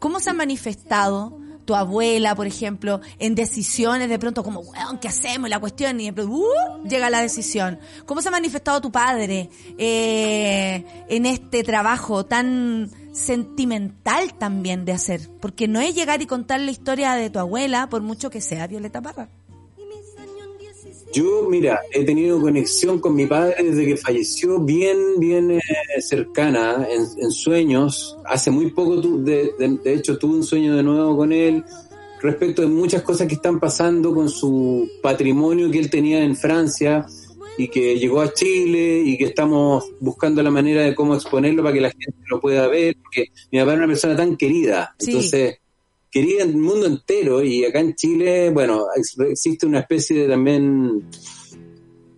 [0.00, 5.06] ¿Cómo se han manifestado tu abuela, por ejemplo, en decisiones de pronto como, weón, ¿qué
[5.06, 5.48] hacemos?
[5.48, 6.88] La cuestión y de pronto, ¡uh!
[6.88, 7.78] llega la decisión.
[8.04, 9.48] ¿Cómo se ha manifestado tu padre
[9.78, 15.30] eh, en este trabajo tan sentimental también de hacer?
[15.40, 18.66] Porque no es llegar y contar la historia de tu abuela, por mucho que sea
[18.66, 19.28] Violeta Parra.
[21.12, 25.60] Yo, mira, he tenido conexión con mi padre desde que falleció, bien, bien eh,
[26.00, 28.16] cercana, en, en sueños.
[28.24, 31.62] Hace muy poco, tu- de, de- de hecho, tuve un sueño de nuevo con él
[32.20, 37.04] respecto de muchas cosas que están pasando con su patrimonio que él tenía en Francia
[37.58, 41.74] y que llegó a Chile y que estamos buscando la manera de cómo exponerlo para
[41.74, 44.94] que la gente lo pueda ver, porque mi papá era una persona tan querida.
[44.98, 45.10] Sí.
[45.10, 45.58] Entonces,
[46.12, 50.28] querida en el mundo entero y acá en Chile, bueno, ex- existe una especie de
[50.28, 51.06] también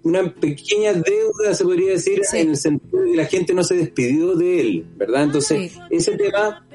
[0.02, 2.38] una pequeña deuda, se podría decir, Sí.
[2.38, 5.22] en el sentido de que la gente no se despidió de él, ¿verdad?
[5.24, 5.78] Entonces, Sí.
[5.90, 6.66] ese tema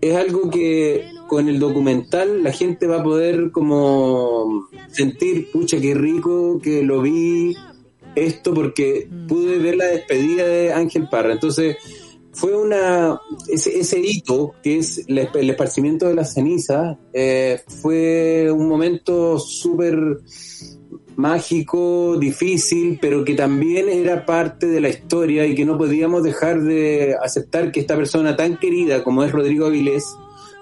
[0.00, 5.94] es algo que con el documental la gente va a poder como sentir, pucha, qué
[5.94, 7.54] rico que lo vi
[8.14, 11.32] esto porque pude ver la despedida de Ángel Parra.
[11.32, 11.76] Entonces,
[12.36, 13.18] fue una
[13.48, 20.18] ese, hito que es la- el esparcimiento de la ceniza eh, fue un momento súper
[21.16, 26.62] mágico, difícil, pero que también era parte de la historia y que no podíamos dejar
[26.62, 30.04] de aceptar que esta persona tan querida como es Rodrigo Avilés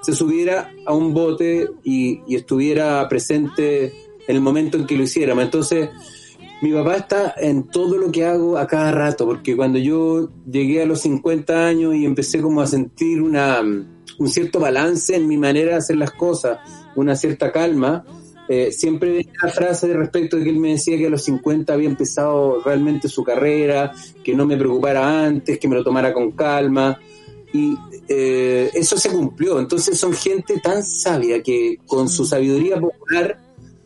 [0.02, 3.86] se subiera a un bote y, y estuviera presente
[4.26, 5.42] en el momento en que lo hiciéramos.
[5.44, 5.88] Entonces,
[6.64, 10.80] mi papá está en todo lo que hago a cada rato, porque cuando yo llegué
[10.80, 15.36] a los 50 años y empecé como a sentir una, un cierto balance en mi
[15.36, 16.60] manera de hacer las cosas,
[16.96, 18.06] una cierta calma,
[18.48, 21.24] eh, siempre venía la frase de respecto de que él me decía que a los
[21.24, 23.92] 50 había empezado realmente su carrera,
[24.24, 26.98] que no me preocupara antes, que me lo tomara con calma.
[27.52, 27.76] Y
[28.08, 29.60] eh, eso se cumplió.
[29.60, 33.38] Entonces son gente tan sabia que con su sabiduría popular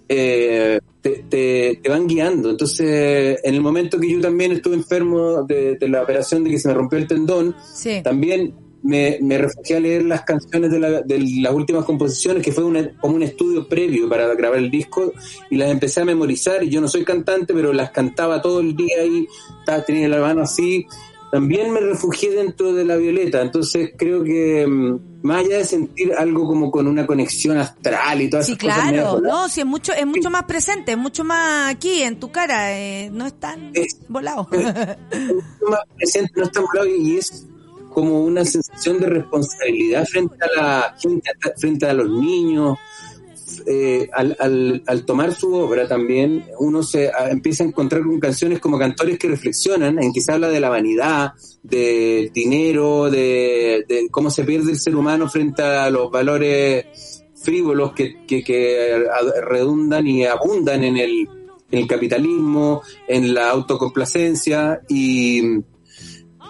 [0.09, 0.79] eh,
[1.11, 2.51] te, te- te van guiando.
[2.51, 6.59] Entonces, en el momento que yo también estuve enfermo de, de la operación de que
[6.59, 8.01] se me rompió el tendón, Sí.
[8.03, 12.53] también me, me refugié a leer las canciones de, la- de las últimas composiciones, que
[12.53, 15.13] fue una- como un estudio previo para grabar el disco,
[15.51, 16.63] y las empecé a memorizar.
[16.63, 19.27] Y yo no soy cantante, pero las cantaba todo el día y
[19.61, 20.87] estaba, tenía la mano así.
[21.31, 26.13] También me refugié dentro de la violeta, entonces creo que mm, más allá de sentir
[26.15, 29.61] algo como con una conexión astral y todas Sí, esas cosas medias claro, no, sí,
[29.61, 33.27] es mucho, es mucho más presente, es mucho más aquí, en tu cara, eh, no
[33.27, 34.49] es tan Es- volado.
[34.53, 37.47] mucho más presente, no está volado y es
[37.93, 42.79] como una sensación de responsabilidad frente a la gente, frente a los niños.
[43.67, 48.79] Eh, al, al, tomar su obra también uno se empieza a encontrar con canciones como
[48.79, 51.33] cantores que reflexionan en que se habla de la vanidad,
[51.63, 58.25] del dinero, de, cómo se pierde el ser humano frente a los valores frívolos que,
[58.27, 59.05] que,
[59.43, 65.43] redundan y abundan en el, capitalismo, en la autocomplacencia y,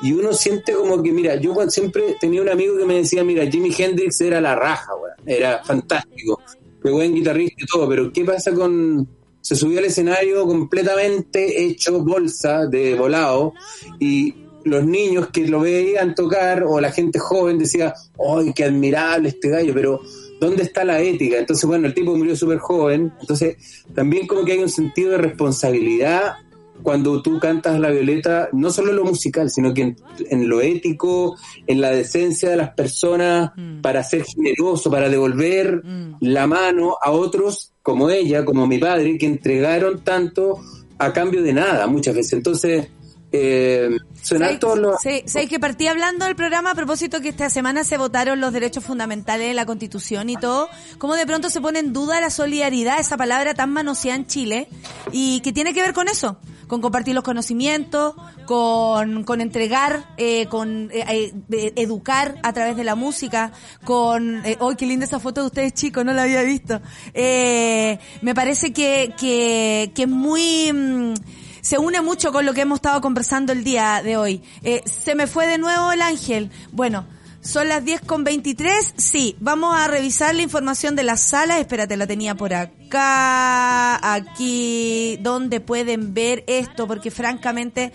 [0.02, 3.46] y uno siente como que, mira, yo siempre tenía un amigo que me decía, mira,
[3.46, 4.92] Jimi Hendrix era la raja,
[5.26, 6.40] era fantástico,
[6.82, 9.08] qué buen guitarrista y todo, pero ¿qué pasa con...
[9.40, 13.54] Se subió al escenario completamente hecho bolsa de volado
[13.98, 19.30] y los niños que lo veían tocar o la gente joven decía, ¡ay, qué admirable
[19.30, 19.72] este gallo!
[19.72, 20.00] Pero
[20.40, 21.38] ¿dónde está la ética?
[21.38, 25.18] Entonces, bueno, el tipo murió súper joven, entonces también como que hay un sentido de
[25.18, 26.34] responsabilidad
[26.82, 29.96] cuando tú cantas la violeta, no solo en lo musical, sino que en,
[30.30, 33.80] en lo ético, en la decencia de las personas, Mm.
[33.80, 36.16] para ser generoso, para devolver Mm.
[36.20, 40.58] la mano a otros como ella, como mi padre, que entregaron tanto
[40.98, 42.32] a cambio de nada muchas veces.
[42.34, 42.88] Entonces,
[43.30, 43.90] eh,
[44.22, 45.00] ¿Sabes- todos los...
[45.02, 48.52] sí, ¿sabes que partí hablando del programa a propósito que esta semana se votaron los
[48.54, 50.68] derechos fundamentales de la Constitución y todo?
[50.98, 54.68] ¿Cómo de pronto se pone en duda la solidaridad, esa palabra tan manoseada en Chile?
[55.12, 56.38] Y que tiene que ver con eso,
[56.68, 58.14] con compartir los conocimientos,
[58.46, 63.50] con, con entregar, eh, con eh, eh, educar a través de la música,
[63.84, 64.44] con...
[64.46, 66.04] Eh, ¡Ay, qué linda esa foto de ustedes chicos!
[66.04, 66.80] No la había visto.
[67.14, 70.72] Eh, me parece que, que, que es muy...
[70.72, 71.14] mm,
[71.60, 74.42] se une mucho con lo que hemos estado conversando el día de hoy.
[74.62, 76.50] Eh, se me fue de nuevo el ángel.
[76.72, 77.06] Bueno,
[77.48, 78.94] son las 10 con 23.
[78.98, 81.58] Sí, vamos a revisar la información de la sala.
[81.58, 87.92] Espérate, la tenía por acá, aquí, donde pueden ver esto, porque francamente,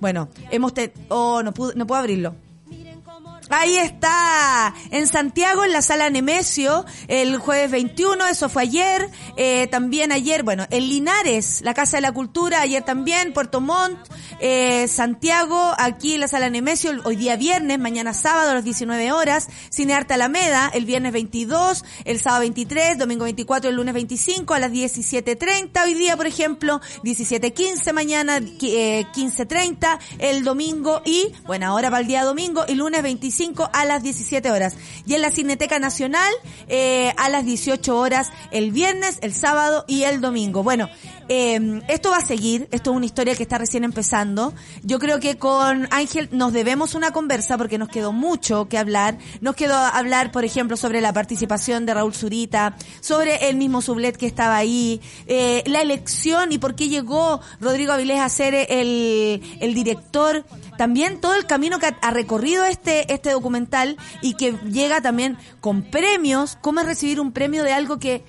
[0.00, 2.34] bueno, hemos, te oh, no puedo, no puedo abrirlo.
[3.50, 9.66] Ahí está, en Santiago, en la sala Nemesio, el jueves 21, eso fue ayer, eh,
[9.68, 13.98] también ayer, bueno, en Linares, la Casa de la Cultura, ayer también, Puerto Montt,
[14.40, 19.12] eh, Santiago, aquí en la sala Nemesio, hoy día viernes, mañana sábado a las 19
[19.12, 24.52] horas, Cine Arte Alameda, el viernes 22, el sábado 23, domingo 24, el lunes 25
[24.52, 31.66] a las 17.30, hoy día, por ejemplo, 17.15 mañana, eh, 15.30, el domingo y, bueno,
[31.66, 33.37] ahora para el día domingo y lunes 25
[33.72, 34.76] a las 17 horas.
[35.06, 36.32] Y en la Cineteca Nacional,
[36.68, 40.62] eh, a las 18 horas el viernes, el sábado y el domingo.
[40.62, 40.88] Bueno,
[41.28, 44.54] eh, esto va a seguir, esto es una historia que está recién empezando.
[44.82, 49.18] Yo creo que con Ángel nos debemos una conversa porque nos quedó mucho que hablar.
[49.40, 54.16] Nos quedó hablar, por ejemplo, sobre la participación de Raúl Zurita, sobre el mismo Sublet
[54.16, 59.42] que estaba ahí, eh, la elección y por qué llegó Rodrigo Avilés a ser el,
[59.60, 60.44] el director.
[60.76, 65.82] También todo el camino que ha, recorrido este, este documental y que llega también con
[65.82, 66.56] premios.
[66.60, 68.24] ¿Cómo es recibir un premio de algo que,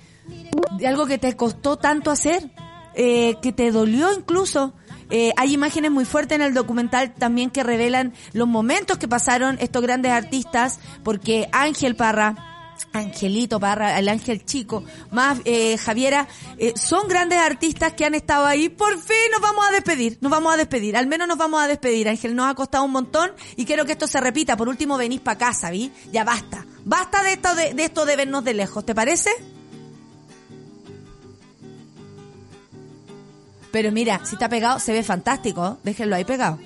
[0.78, 2.52] de algo que te costó tanto hacer?
[2.96, 4.74] Eh, que te dolió incluso.
[5.10, 9.58] Eh, hay imágenes muy fuertes en el documental también que revelan los momentos que pasaron
[9.60, 12.36] estos grandes artistas, porque Ángel Parra,
[12.94, 16.28] Angelito Parra, el Ángel Chico, más eh, Javiera,
[16.58, 18.70] eh, son grandes artistas que han estado ahí.
[18.70, 21.68] Por fin nos vamos a despedir, nos vamos a despedir, al menos nos vamos a
[21.68, 22.08] despedir.
[22.08, 24.58] Ángel nos ha costado un montón y quiero que esto se repita.
[24.58, 25.92] Por último, venís para casa, ¿vi?
[26.12, 29.32] Ya basta, basta de esto de, de esto de vernos de lejos, ¿te parece?
[33.72, 35.78] Pero mira, si está pegado, se ve fantástico.
[35.84, 36.60] Déjenlo ahí pegado.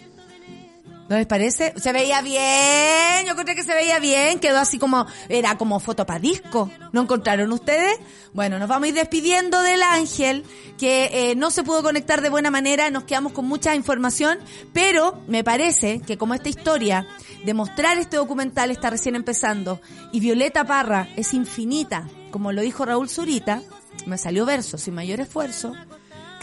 [1.09, 1.73] ¿No les parece?
[1.75, 6.05] Se veía bien, yo encontré que se veía bien, quedó así como, era como foto
[6.05, 6.71] para disco.
[6.93, 7.99] ¿No encontraron ustedes?
[8.33, 10.45] Bueno, nos vamos a ir despidiendo del ángel,
[10.77, 14.39] que eh, no se pudo conectar de buena manera, nos quedamos con mucha información,
[14.71, 17.05] pero me parece que como esta historia
[17.43, 19.81] de mostrar este documental está recién empezando,
[20.13, 23.61] y Violeta Parra es infinita, como lo dijo Raúl Zurita,
[24.05, 25.73] me salió verso sin mayor esfuerzo,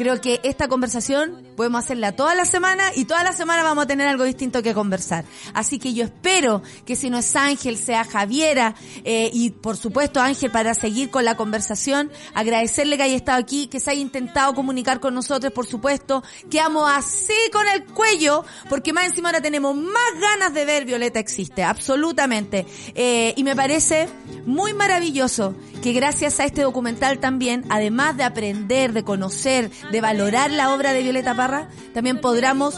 [0.01, 3.86] Creo que esta conversación podemos hacerla toda la semana y toda la semana vamos a
[3.86, 5.26] tener algo distinto que conversar.
[5.52, 10.22] Así que yo espero que si no es Ángel, sea Javiera eh, y por supuesto
[10.22, 12.11] Ángel para seguir con la conversación.
[12.32, 16.24] Agradecerle que haya estado aquí, que se haya intentado comunicar con nosotros, por supuesto.
[16.50, 21.18] Quedamos así con el cuello porque más encima ahora tenemos más ganas de ver Violeta
[21.18, 22.64] Existe, absolutamente.
[22.94, 24.08] Eh, y me parece
[24.46, 30.50] muy maravilloso que gracias a este documental también, además de aprender, de conocer, de valorar
[30.50, 31.49] la obra de Violeta Parra,
[31.94, 32.77] también podamos,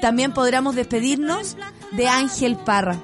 [0.00, 1.56] también podamos despedirnos
[1.92, 2.98] de Ángel Parra,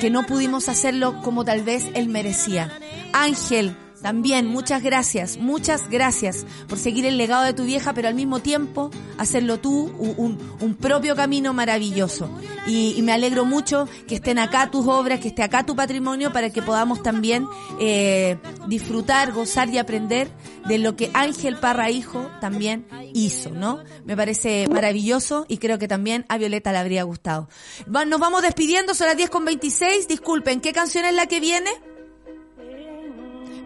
[0.00, 2.70] que no pudimos hacerlo como tal vez él merecía.
[3.12, 8.14] Ángel, también muchas gracias, muchas gracias por seguir el legado de tu vieja, pero al
[8.14, 12.30] mismo tiempo hacerlo tú un, propio camino maravilloso.
[12.66, 16.32] Y, y me alegro mucho que estén acá tus obras, que esté acá tu patrimonio
[16.32, 17.46] para que podamos también
[17.78, 20.30] eh, disfrutar, gozar y aprender
[20.66, 23.82] de lo que Ángel Parra Hijo también hizo, ¿no?
[24.04, 27.48] Me parece maravilloso y creo que también a Violeta le habría gustado.
[27.86, 30.08] Nos vamos despidiendo, son las 10 con 26.
[30.08, 31.70] Disculpen, ¿qué canción es la que viene?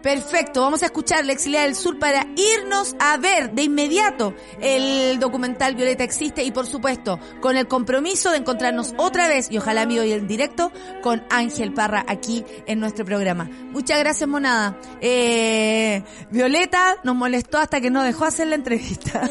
[0.05, 5.17] Perfecto, vamos a escuchar la Exilia del Sur para irnos a ver de inmediato el
[5.17, 9.81] documental Violeta Existe y por supuesto con el compromiso de encontrarnos otra vez y ojalá
[9.81, 10.71] amigo y en directo
[11.01, 13.49] con Ángel Parra aquí en nuestro programa.
[13.71, 14.79] Muchas gracias Monada.
[15.01, 19.27] Eh, Violeta nos molestó hasta que no dejó hacer la entrevista.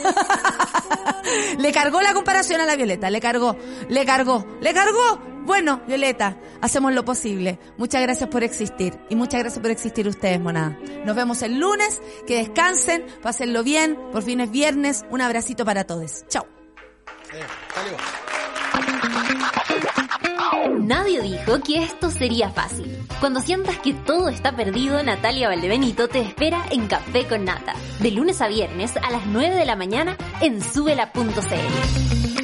[1.56, 3.56] le cargó la comparación a la Violeta, le cargó,
[3.88, 5.33] le cargó, le cargó.
[5.44, 7.58] Bueno, Violeta, hacemos lo posible.
[7.76, 10.78] Muchas gracias por existir y muchas gracias por existir ustedes, monada.
[11.04, 15.84] Nos vemos el lunes, que descansen, pásenlo bien, por fin es viernes, un abracito para
[15.84, 16.24] todos.
[16.28, 16.46] Chao.
[20.80, 23.06] Nadie dijo que esto sería fácil.
[23.20, 28.10] Cuando sientas que todo está perdido, Natalia Valdebenito te espera en Café con Nata, de
[28.10, 32.43] lunes a viernes a las 9 de la mañana en subela.cl.